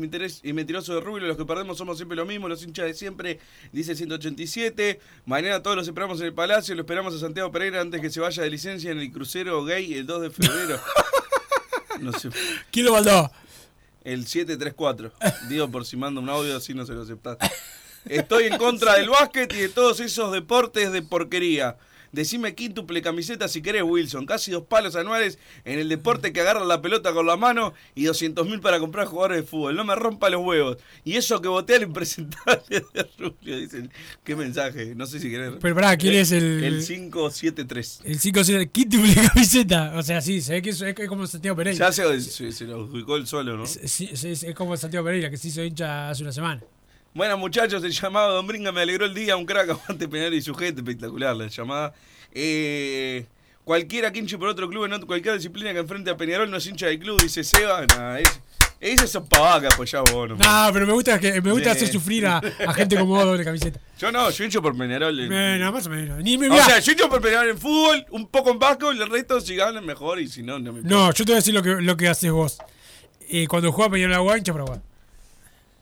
[0.52, 1.26] mentiroso de Rubio?
[1.26, 3.38] Los que perdemos somos siempre lo mismo, los hinchas de siempre,
[3.72, 5.00] dice el 187.
[5.24, 8.20] Mañana todos los esperamos en el Palacio, lo esperamos a Santiago Pereira antes que se
[8.20, 10.80] vaya de licencia en el crucero gay el 2 de febrero.
[12.00, 12.30] no sé.
[12.70, 13.30] ¿Quién lo mandó?
[14.04, 15.12] El 734.
[15.48, 17.36] Digo por si manda un audio así no se lo aceptás.
[18.04, 21.76] Estoy en contra del básquet y de todos esos deportes de porquería.
[22.12, 24.26] Decime quíntuple camiseta si querés, Wilson.
[24.26, 28.04] Casi dos palos anuales en el deporte que agarra la pelota con la mano y
[28.04, 29.76] 200 mil para comprar jugadores de fútbol.
[29.76, 30.78] No me rompa los huevos.
[31.04, 32.62] Y eso que voté al impresentable
[32.94, 33.56] de Rubio.
[33.58, 33.90] Dicen,
[34.24, 34.94] qué mensaje.
[34.94, 35.54] No sé si querés.
[35.60, 38.00] Pero pará, ¿quién Eh, es el- El 573.
[38.04, 39.92] El 5 es quíntuple camiseta.
[39.96, 41.86] O sea, sí, se ve que es, es como Santiago Pereira.
[41.86, 43.64] Ya se, se, se lo ubicó el solo, ¿no?
[43.64, 46.62] Es- es como Santiago Pereira, que se hizo hincha hace una semana.
[47.18, 49.36] Bueno, muchachos, el llamado Don Bringa me alegró el día.
[49.36, 50.82] Un crack, aguante Peñarol y su gente.
[50.82, 51.92] Espectacular la llamada.
[52.32, 53.26] Eh,
[53.64, 56.66] cualquiera que hinche por otro club en cualquier disciplina que enfrente a Peñarol no es
[56.68, 57.84] hincha del club, dice Seba.
[57.86, 58.40] Nah, es,
[58.78, 60.28] esa es que apoyás vos.
[60.28, 61.78] No, No, pero me gusta que me gusta Sí.
[61.78, 63.80] hacer sufrir a, a gente como vos doble camiseta.
[63.98, 65.18] Yo no, yo hincho por Peñarol.
[65.18, 66.22] en- Bueno, más o menos.
[66.22, 69.02] Ni me o sea, yo hincho por Peñarol en fútbol, un poco en básquetbol, y
[69.02, 71.36] el resto si ganan mejor y si no, no me No, yo te voy a
[71.38, 72.58] decir lo que, lo que haces vos.
[73.28, 74.82] Eh, cuando juega Peñarol Agua, hincha por Agua.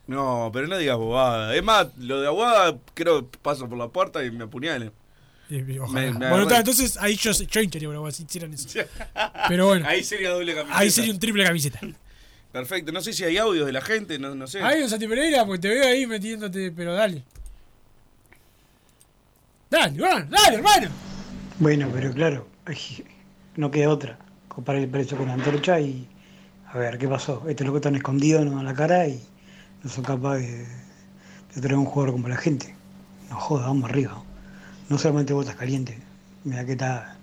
[0.07, 1.55] No, pero no digas bobada.
[1.57, 4.93] Es más, lo de Aguada, creo que paso por la puerta y me apuñalen.
[5.81, 6.01] Ojalá.
[6.13, 8.69] Me- me bueno, entonces ahí yo, yo hincharía si hicieran eso.
[9.49, 9.87] Pero bueno.
[9.87, 10.79] Ahí sería doble camiseta.
[10.79, 11.81] Ahí sería un triple camiseta.
[12.53, 14.63] Perfecto, no sé si hay audios de la gente, no, no sé.
[14.63, 17.23] Ahí un Santi Pereira, porque te veo ahí metiéndote, pero dale.
[19.71, 20.89] Dale, bueno, dale, hermano.
[21.59, 22.49] Bueno, pero claro,
[23.57, 24.19] no queda otra.
[24.49, 26.07] Comparar el precio con la antorcha y
[26.73, 27.45] a ver qué pasó.
[27.49, 29.21] Este loco están escondidos no en la cara y
[29.87, 30.67] no son capaces de,
[31.55, 32.75] de traer un jugador como la gente.
[33.31, 34.21] No joda, vamos arriba.
[34.89, 35.97] No solamente botas calientes.
[36.43, 37.17] Mira que está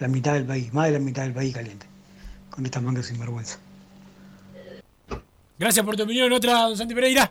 [0.00, 1.86] la mitad del país, más de la mitad del país caliente.
[2.50, 3.60] Con estas mangas sinvergüenza.
[5.56, 7.30] Gracias por tu opinión, otra, don Santi Pereira.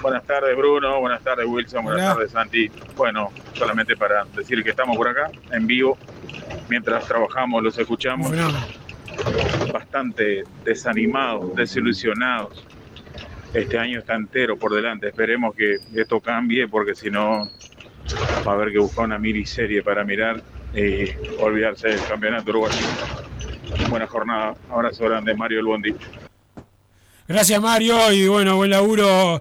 [0.00, 2.14] Buenas tardes Bruno, buenas tardes Wilson, buenas Hola.
[2.14, 2.70] tardes Santi.
[2.96, 5.98] Bueno, solamente para decir que estamos por acá, en vivo,
[6.70, 8.32] mientras trabajamos, los escuchamos,
[9.70, 12.64] bastante desanimados, desilusionados.
[13.54, 17.48] Este año está entero por delante, esperemos que esto cambie porque si no
[18.46, 20.42] va a haber que buscar una miniserie para mirar
[20.74, 22.76] y olvidarse del campeonato uruguayo.
[23.88, 24.54] Buena jornada.
[24.70, 25.94] Abrazo grande, Mario El Bondi.
[27.26, 29.40] Gracias Mario y bueno, buen laburo.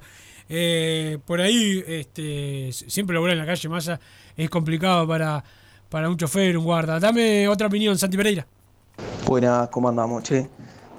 [0.50, 4.00] Eh, por ahí, este, siempre laburar en la calle Massa
[4.36, 5.44] es complicado para,
[5.90, 7.00] para un chofer, un guarda.
[7.00, 8.46] Dame otra opinión, Santi Pereira.
[9.26, 10.48] Buenas, ¿cómo andamos, che?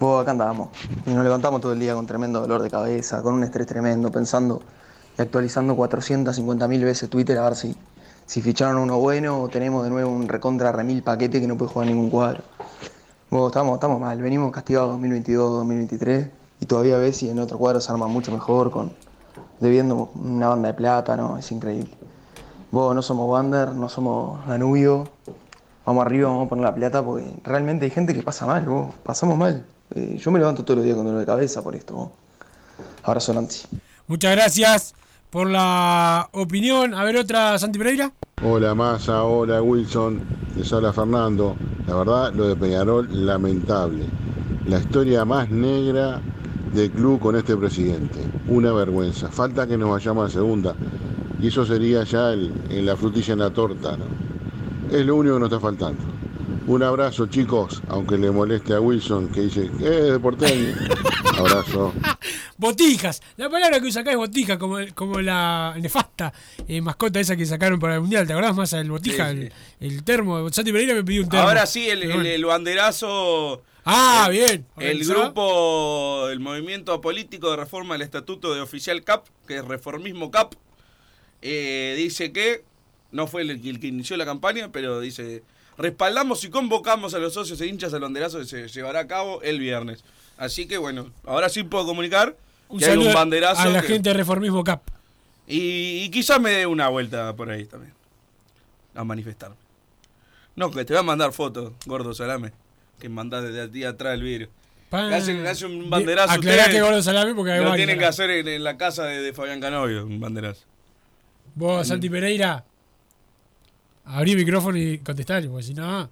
[0.01, 0.69] Vos acá andamos.
[1.07, 4.13] Y nos levantamos todo el día con tremendo dolor de cabeza, con un estrés tremendo,
[4.13, 4.63] pensando
[5.19, 7.77] y actualizando 450.000 veces Twitter a ver si,
[8.25, 11.73] si ficharon uno bueno o tenemos de nuevo un recontra remil paquete que no puede
[11.73, 12.43] jugar ningún cuadro.
[13.29, 16.29] Vos estamos, estamos mal, venimos castigados 2022, 2023
[16.61, 18.93] y todavía ves si en otro cuadro se arma mucho mejor con
[19.59, 21.39] debiendo una banda de plata, ¿no?
[21.39, 21.91] Es increíble.
[22.71, 25.09] Vos no somos Wander, no somos Danubio.
[25.85, 28.95] Vamos arriba, vamos a poner la plata porque realmente hay gente que pasa mal, vos.
[29.03, 29.67] Pasamos mal.
[29.95, 32.13] Eh, yo me levanto todos los días con dolor de cabeza por esto.
[33.03, 33.67] Abrazo, Nancy.
[34.07, 34.95] Muchas gracias
[35.31, 36.95] por la opinión.
[36.95, 38.13] A ver otra, Santi Pereira.
[38.43, 40.21] Hola Massa, hola Wilson,
[40.57, 41.57] les habla Fernando.
[41.87, 44.05] La verdad, lo de Peñarol, lamentable.
[44.67, 46.21] La historia más negra
[46.73, 48.21] del club con este presidente.
[48.49, 49.29] Una vergüenza.
[49.29, 50.75] Falta que nos vayamos a segunda.
[51.41, 54.05] Y eso sería ya el- en la frutilla en la torta, ¿no?
[54.97, 56.03] Es lo único que nos está faltando.
[56.69, 60.75] Un abrazo, chicos, aunque le moleste a Wilson que dice, ¡eh, de porteño!
[61.39, 61.95] Abrazo.
[62.59, 63.23] Botijas.
[63.39, 66.31] La palabra que usa acá es botija, como, como la nefasta
[66.67, 68.27] eh, mascota esa que sacaron para el mundial.
[68.27, 69.31] ¿Te acordás más del botija?
[69.31, 69.49] Sí, sí.
[69.81, 70.51] El, el termo.
[70.53, 71.49] Santi Pereira me pidió un termo.
[71.49, 73.63] Ahora sí, el, banderazo.
[73.87, 74.67] Ah, el- bien.
[74.77, 80.31] El grupo, el movimiento político de reforma del estatuto de oficial CAP, que es Reformismo
[80.31, 80.53] CAP,
[81.41, 82.63] eh, dice que
[83.11, 85.43] no fue el, el que inició la campaña, pero dice:
[85.79, 89.41] respaldamos y convocamos a los socios e hinchas al banderazo que se llevará a cabo
[89.43, 90.05] el viernes.
[90.37, 92.37] Así que bueno, ahora sí puedo comunicar
[92.69, 93.63] Un que hay un saludo banderazo.
[93.63, 94.83] a la que- gente de Reformismo Cap.
[95.47, 97.93] y, y quizás me dé una vuelta por ahí también.
[98.95, 99.57] A manifestarme.
[100.57, 102.53] No, que te voy a mandar fotos, gordo salame.
[102.99, 104.49] Que mandás desde aquí atrás del vidrio.
[104.91, 106.33] Que hacen, hacen un de- banderazo.
[106.33, 106.77] aclará ustedes.
[106.77, 109.33] que gordo salame porque hay Lo tienen que hacer en, en la casa de, de
[109.33, 110.63] Fabián Canovio, un banderazo.
[111.55, 112.65] Vos, Santi Pereira,
[114.09, 116.11] abrí el micrófono y contestale, porque si no.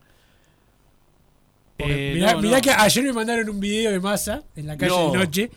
[1.76, 2.62] Porque Eh, mirá, no, mirá no.
[2.62, 5.11] que ayer me mandaron un video de masa en la calle No.
[5.12, 5.51] de noche.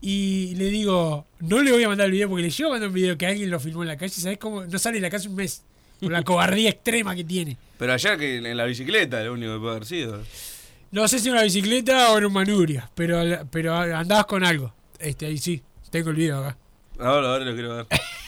[0.00, 2.88] Y le digo, no le voy a mandar el video porque le llevo a mandar
[2.88, 4.12] un video que alguien lo filmó en la calle.
[4.12, 4.64] ¿Sabes cómo?
[4.64, 5.62] No sale de la casa un mes.
[6.00, 7.56] Por la cobardía extrema que tiene.
[7.78, 10.20] Pero ayer que en la bicicleta, lo único que puede haber sido.
[10.90, 14.74] No sé si en una bicicleta o en un manubrio, pero, pero andabas con algo.
[14.98, 16.56] Este, ahí sí, tengo el video acá.
[16.98, 17.86] Ahora, ahora lo quiero ver.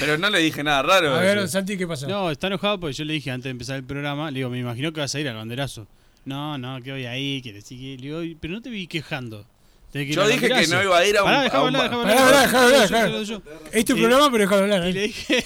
[0.00, 1.14] Pero no le dije nada raro.
[1.14, 1.48] A ver.
[1.48, 2.06] Santi, ¿qué pasó?
[2.08, 4.58] No, está enojado porque yo le dije antes de empezar el programa, le digo, me
[4.58, 5.86] imagino que vas a ir al banderazo.
[6.24, 8.02] No, no, que voy ahí, que decir que.
[8.02, 9.46] Le digo, pero no te vi quejando.
[9.94, 10.74] Yo dije que banderazo".
[10.74, 11.90] no iba a ir a un- Pará, hablar, hablar.
[11.90, 13.22] pará, déjame hablar, Yo, yo, déjame yo, hablar.
[13.24, 13.70] yo.
[13.72, 14.84] Es tu Y- programa, pero déjame hablar.
[14.86, 14.92] Y ¿eh?
[14.92, 15.44] le dije.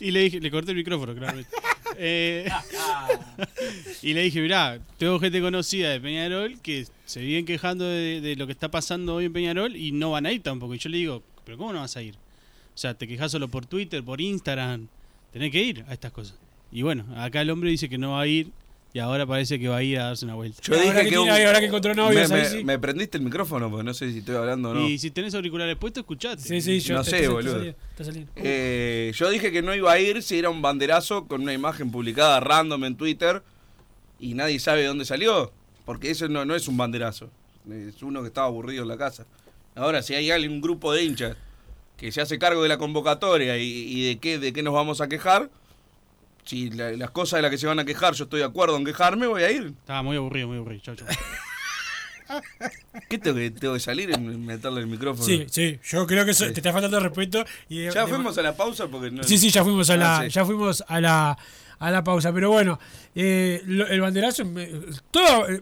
[0.00, 1.50] y le dije, le corté el micrófono, claramente.
[2.00, 2.48] Eh,
[4.02, 8.36] y le dije, mirá, tengo gente conocida de Peñarol que se vienen quejando de, de
[8.36, 10.74] lo que está pasando hoy en Peñarol y no van a ir tampoco.
[10.74, 12.14] Y yo le digo, ¿pero cómo no vas a ir?
[12.14, 14.86] O sea, te quejas solo por Twitter, por Instagram.
[15.32, 16.36] Tenés que ir a estas cosas.
[16.70, 18.50] Y bueno, acá el hombre dice que no va a ir
[18.92, 20.60] y ahora parece que va a ir a darse una vuelta.
[20.62, 22.64] Yo dije que, un- ahora que encontró novios, me, me- sí.
[22.64, 24.86] me prendiste el micrófono, porque no sé si estoy hablando o no.
[24.88, 26.42] Y si tenés auriculares puestos, escuchate.
[26.42, 27.52] Sí, sí, yo no te- sé, te- te boludo.
[27.54, 28.26] salió, te salió.
[28.36, 31.90] Eh, yo dije que no iba a ir si era un banderazo con una imagen
[31.90, 33.42] publicada random en Twitter
[34.20, 35.50] y nadie sabe de dónde salió.
[35.86, 37.30] Porque eso no, no es un banderazo.
[37.70, 39.26] Es uno que estaba aburrido en la casa.
[39.78, 41.36] Ahora, si hay alguien, un grupo de hinchas
[41.96, 45.00] que se hace cargo de la convocatoria y, y de, qué, de qué nos vamos
[45.00, 45.50] a quejar,
[46.44, 48.76] si la- las cosas de las que se van a quejar yo estoy de acuerdo
[48.76, 49.66] en quejarme, voy a ir.
[49.80, 50.82] Estaba muy aburrido, muy aburrido.
[50.82, 51.06] Chau, chau.
[53.08, 55.24] ¿Qué tengo que, tengo que salir y meterle el micrófono?
[55.24, 57.44] Sí, sí, yo creo que eso- te está faltando respeto.
[57.68, 59.22] Y de- Ya de- fuimos a la pausa porque no.
[59.24, 60.30] Sí, sí, ya fuimos a la, Ah, sí.
[60.30, 61.38] ya fuimos a la,
[61.78, 62.32] a la pausa.
[62.32, 62.78] Pero bueno,
[63.14, 64.68] eh, lo- el banderazo, me-
[65.10, 65.60] todo, eh,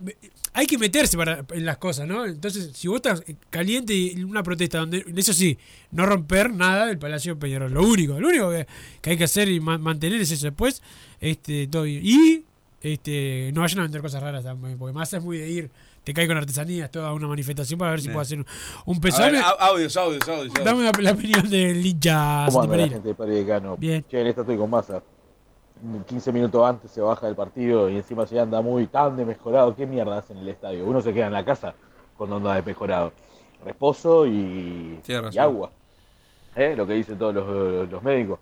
[0.58, 2.24] hay que meterse para, en las cosas, ¿no?
[2.24, 5.58] Entonces, si vos estás caliente y una protesta donde, eso sí,
[5.90, 7.72] no romper nada del Palacio de Peñarol.
[7.74, 8.66] Lo único, lo único que,
[9.02, 10.46] que hay que hacer y ma- mantener es eso.
[10.46, 10.82] Después,
[11.20, 12.00] este, todo bien.
[12.02, 12.44] Y
[12.80, 15.70] este, no vayan a vender cosas raras también, porque más es muy de ir.
[16.04, 18.46] Te cae con artesanías, toda una manifestación para ver si puedo hacer un,
[18.86, 20.28] un au- audios, audios, audios.
[20.28, 20.64] audios.
[20.64, 23.76] Dame la, la opinión del hincha ¿Cómo anda la gente de Decano?
[23.76, 24.04] Bien.
[24.08, 25.02] Che, en esta estoy con masa.
[26.06, 29.74] 15 minutos antes se baja del partido y encima se anda muy tan desmejorado.
[29.76, 30.84] ¿Qué mierda hace en el estadio?
[30.86, 31.74] Uno se queda en la casa
[32.16, 33.12] cuando anda desmejorado.
[33.64, 35.00] Reposo y,
[35.38, 35.70] agua.
[36.54, 36.74] ¿Eh?
[36.76, 38.38] Lo que dicen todos los, los médicos.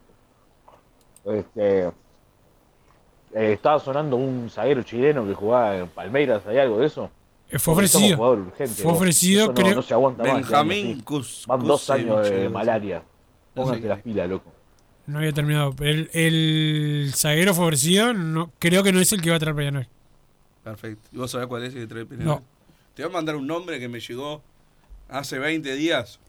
[1.24, 1.92] Este, eh,
[3.32, 7.10] estaba sonando un zaguero chileno que jugaba en Palmeiras, ¿hay algo de eso?
[7.50, 8.16] Eh, fue ofrecido.
[8.16, 10.34] jugador urgente, Fue ofrecido, no, creo- no se aguanta más.
[10.34, 11.02] Benjamín.
[11.04, 13.02] Cus- Van dos años de malaria.
[13.54, 14.50] Pónganse las pilas, loco.
[15.06, 15.74] No había terminado.
[15.80, 19.88] El, el zaguero favorecido no, creo que no es el que va a traer Peñarol.
[20.62, 21.08] Perfecto.
[21.12, 22.26] ¿Y vos sabés cuál es el que trae Peñarol?
[22.26, 22.42] No.
[22.94, 24.42] Te voy a mandar un nombre que me llegó
[25.08, 26.20] hace 20 días.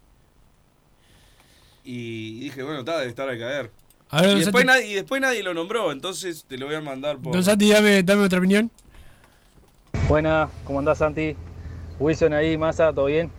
[1.84, 3.72] Y dije, bueno, está, debe estar al caer.
[4.10, 4.80] A ver, y, don después Santi.
[4.80, 7.34] nadie, y después nadie lo nombró, entonces te lo voy a mandar por.
[7.34, 8.72] Don Santi, dame, dame otra opinión.
[10.08, 11.36] Buena, ¿cómo andás Santi?
[12.00, 13.32] Wilson ahí, Massa, ¿todo bien?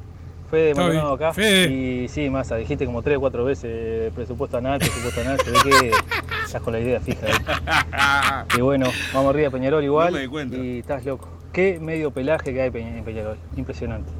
[0.50, 1.32] Fede Maldonado acá.
[1.32, 1.68] Fede.
[2.04, 5.50] Y sí, Massa, dijiste como tres o cuatro veces eh, presupuesto anal, presupuesto anal, se
[5.50, 5.90] ve que
[6.44, 8.46] estás con la idea fija ahí.
[8.58, 10.12] Y bueno, vamos arriba Peñarol igual.
[10.12, 10.56] No me di cuenta.
[10.56, 11.28] Y estás loco.
[11.52, 13.38] Qué medio pelaje que hay en Peñarol.
[13.56, 14.10] Impresionante.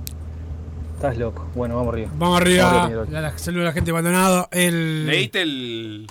[0.95, 1.47] Estás loco.
[1.55, 2.11] Bueno, vamos arriba.
[2.17, 2.85] Vamos arriba.
[2.87, 3.09] Peñarol.
[3.11, 4.49] La, la- saludo a la gente de Maldonado.
[4.51, 5.07] El...
[5.07, 6.11] ¿Leíste el, el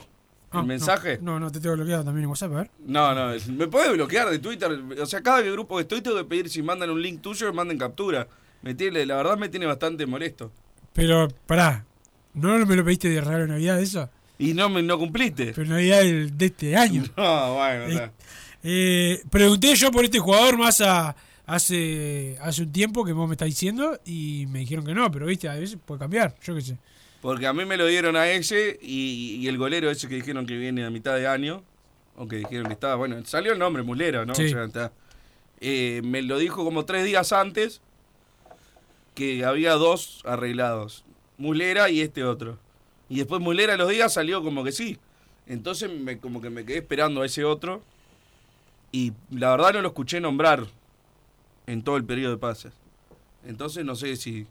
[0.51, 1.19] Ah, mensaje?
[1.21, 2.69] No, no, te tengo bloqueado también en WhatsApp, a ver.
[2.85, 4.71] No, no, me puedes bloquear de Twitter.
[5.01, 7.77] O sea, cada grupo que estoy tengo que pedir si mandan un link tuyo, manden
[7.77, 8.25] captura.
[8.65, 10.51] Me tiene, la verdad me tiene bastante molesto.
[10.91, 11.85] Pero, pará.
[12.33, 14.09] ¿No me lo pediste de regalo de Navidad eso?
[14.37, 15.53] Y no me no cumpliste.
[15.55, 17.03] Pero Navidad del- de este año.
[17.15, 18.11] No, bueno, está.
[18.63, 23.35] Eh, pregunté yo por este jugador más a- hace, hace un tiempo que vos me
[23.35, 26.61] estás diciendo y me dijeron que no, pero viste, a veces puede cambiar, yo qué
[26.61, 26.77] sé.
[27.21, 30.45] Porque a mí me lo dieron a ese y, y el golero ese que dijeron
[30.45, 31.63] que viene a mitad de año,
[32.17, 34.33] o que dijeron que estaba, bueno, salió el nombre, Mulera, ¿no?
[34.35, 34.45] Sí.
[34.45, 34.91] O sea, está.
[35.61, 37.81] Eh, me lo dijo como tres días antes
[39.15, 41.03] que había dos arreglados,
[41.37, 42.59] Mulera y este otro.
[43.09, 44.99] Y después Mulera los días salió como que sí.
[45.47, 47.81] Entonces me, como que me quedé esperando a ese otro
[48.91, 50.65] y la verdad no lo escuché nombrar
[51.67, 52.73] en todo el periodo de pases.
[53.45, 54.45] Entonces no sé si...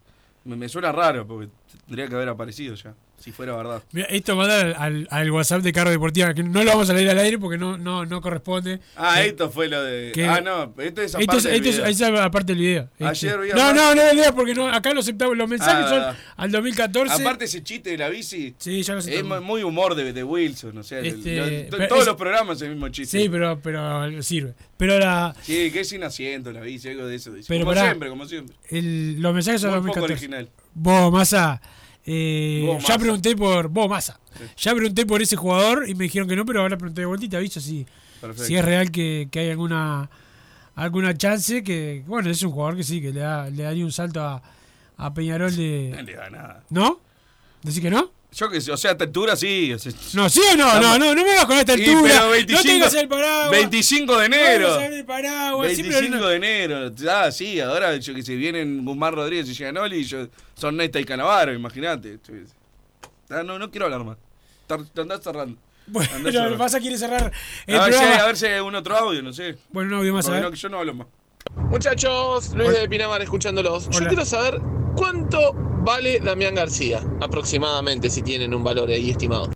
[0.44, 1.48] Me, me suena raro porque
[1.86, 2.94] tendría que haber aparecido ya,
[3.24, 3.82] si fuera verdad.
[3.92, 6.92] Mira, esto manda al, al, al WhatsApp de Cargo Deportiva, que no lo vamos a
[6.92, 8.80] leer al aire porque no, no, no corresponde.
[8.96, 10.12] Ah, Eh, esto fue lo de...
[10.12, 11.86] que- ah, no, esto es Esto aparte es, del esto es- video.
[11.90, 12.90] esa es aparte del video.
[13.00, 16.16] Ayer Este, no, no, no lo leas porque no, acá aceptamos los mensajes, Ah, son
[16.36, 17.22] al 2014.
[17.22, 20.22] Aparte ese chiste de la bici Sí, ya lo sé es muy humor de, de
[20.22, 23.18] Wilson, o sea, Este, lo- todos es- los programas el mismo chiste.
[23.18, 24.52] Sí, pero, pero sirve.
[24.76, 27.32] Pero la, Sí, que es sin asiento la bici, algo de eso.
[27.48, 27.86] Pero como pará.
[27.88, 28.54] siempre, como siempre.
[28.68, 30.12] el- los mensajes son Muy del poco 2014.
[30.44, 30.48] original.
[30.74, 31.62] Vos, Massa,
[32.06, 33.68] eh, ya pregunté por.
[33.68, 34.18] Vos, Massa.
[34.56, 37.24] Ya pregunté por ese jugador y me dijeron que no, pero ahora pregunté de vuelta
[37.24, 37.86] y te aviso si,
[38.34, 40.10] si es real que, que hay alguna
[40.74, 41.62] alguna chance.
[41.62, 44.42] Que, bueno, es un jugador que sí, que le, da, le daría un salto a,
[44.96, 46.02] a Peñarol No de.
[46.04, 46.64] le da nada.
[46.70, 47.00] ¿No?
[47.62, 48.10] ¿Decís que no?
[48.34, 49.72] Yo que sé, o sea, a esta altura sí.
[49.72, 50.80] o sea, No, ¿sí o no?
[50.80, 52.12] No, no, no me vas con esta Sí, altura.
[52.14, 53.50] pero 25, no tengas el paraguas.
[53.50, 54.68] 25 de enero.
[54.70, 55.72] No tengas el paraguas.
[55.72, 56.92] sí, pero 25 no- de enero.
[57.10, 60.98] Ah, sí, ahora yo que sé, vienen Guzmán Rodríguez y Gianoli y yo, son Nesta
[60.98, 62.18] y Canavaro, imagínate.
[63.30, 64.16] Ah, no, no quiero hablar más.
[64.92, 65.56] Te andás cerrando.
[65.86, 67.30] Bueno, Andás lo que pasa quiere cerrar
[67.66, 69.56] el a, ver si hay, a ver si hay algún otro audio, no sé.
[69.70, 70.44] Bueno, un audio más, a Porque ver.
[70.44, 71.06] no, que yo no hablo más.
[71.68, 73.88] Muchachos, Luis de Pinamar escuchándolos.
[73.90, 74.60] Yo quiero saber
[74.96, 75.52] cuánto
[75.84, 79.52] vale Damián García, aproximadamente, si tienen un valor ahí estimado.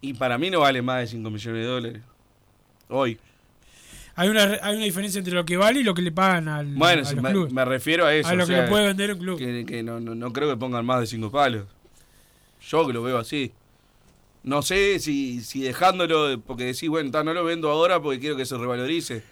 [0.00, 2.02] Y para mí no vale más de 5 millones de dólares.
[2.88, 3.18] Hoy.
[4.14, 6.66] Hay una, hay una diferencia entre lo que vale y lo que le pagan al,
[6.74, 7.52] Bueno, a si los me, clubes.
[7.52, 8.28] me refiero a eso.
[8.28, 9.38] A lo o que sea, le puede vender un club.
[9.38, 11.66] Que, que no, no, no creo que pongan más de 5 palos.
[12.68, 13.52] Yo que lo veo así.
[14.42, 18.36] No sé si, si dejándolo, porque decís, bueno, ta, no lo vendo ahora porque quiero
[18.36, 19.22] que se revalorice.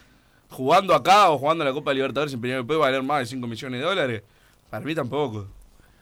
[0.50, 3.80] Jugando acá o jugando la Copa Libertadores en Peñarol puede valer más de 5 millones
[3.80, 4.22] de dólares.
[4.70, 5.46] Para mí tampoco.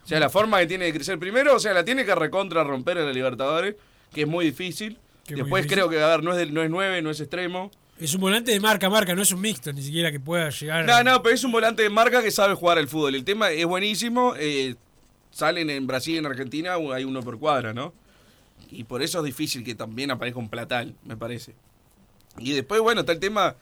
[0.05, 2.65] O sea, la forma que tiene de crecer primero, o sea, la tiene que recontra
[2.65, 3.77] romper en la Libertadores,
[4.13, 4.99] que es muy difícil.
[5.29, 5.79] Muy Después difícil.
[5.79, 7.71] creo que, a ver, no es, del, no es 9, no es extremo.
[8.01, 10.51] Es un volante de marca a marca, no es un mixto, ni siquiera que pueda
[10.51, 10.85] llegar.
[10.85, 13.15] No, no, pero es un volante de marca que sabe jugar al fútbol.
[13.15, 14.35] El tema es buenísimo.
[14.37, 14.75] eh,
[15.31, 17.95] salen en Brasil y en Argentina, hay uno por cuadra, ¿no?
[18.71, 21.55] Y por eso es difícil que también aparezca un platal, me parece.
[22.39, 23.55] Y después, bueno, está el tema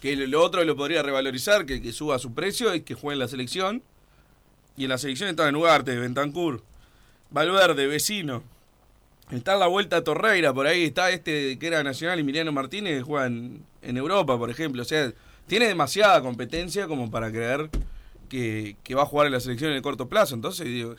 [0.00, 3.14] que lo- lo otro lo podría revalorizar, que, que suba su precio y que juegue
[3.14, 3.82] en la selección.
[4.76, 6.62] Y en la selección está en Ugarte, Bentancur,
[7.30, 8.42] Valverde, Vecino.
[9.30, 12.98] Está en la vuelta a Torreira, por ahí está este que era nacional, Emiliano Martínez,
[12.98, 14.82] que juega en, en Europa, por ejemplo.
[14.82, 15.10] O sea,
[15.46, 17.70] tiene demasiada competencia como para creer
[18.28, 20.34] que, que va a jugar en la selección en el corto plazo.
[20.34, 20.96] Entonces, digo,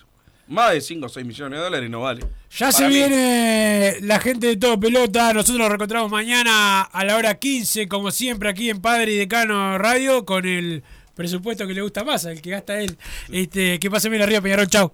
[0.48, 2.22] más de 5 o 6 millones de dólares no vale.
[2.52, 2.96] Ya Para se mí.
[2.96, 5.32] viene la gente de Todo Pelota.
[5.34, 9.78] Nosotros nos reencontramos mañana a la hora 15, como siempre, aquí en Padre y Decano
[9.78, 10.84] Radio, con el
[11.16, 12.98] presupuesto que le gusta más, el que gasta él.
[13.32, 14.68] Este, que pase bien arriba, Peñarol.
[14.68, 14.92] Chau.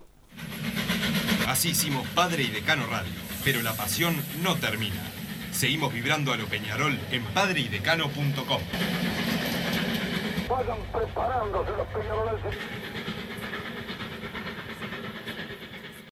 [1.47, 3.11] Así hicimos Padre y Decano Radio,
[3.43, 5.01] pero la pasión no termina.
[5.51, 8.61] Seguimos vibrando a lo Peñarol en padreidecano.com.
[10.49, 12.55] Vayan preparándose los peñaroles.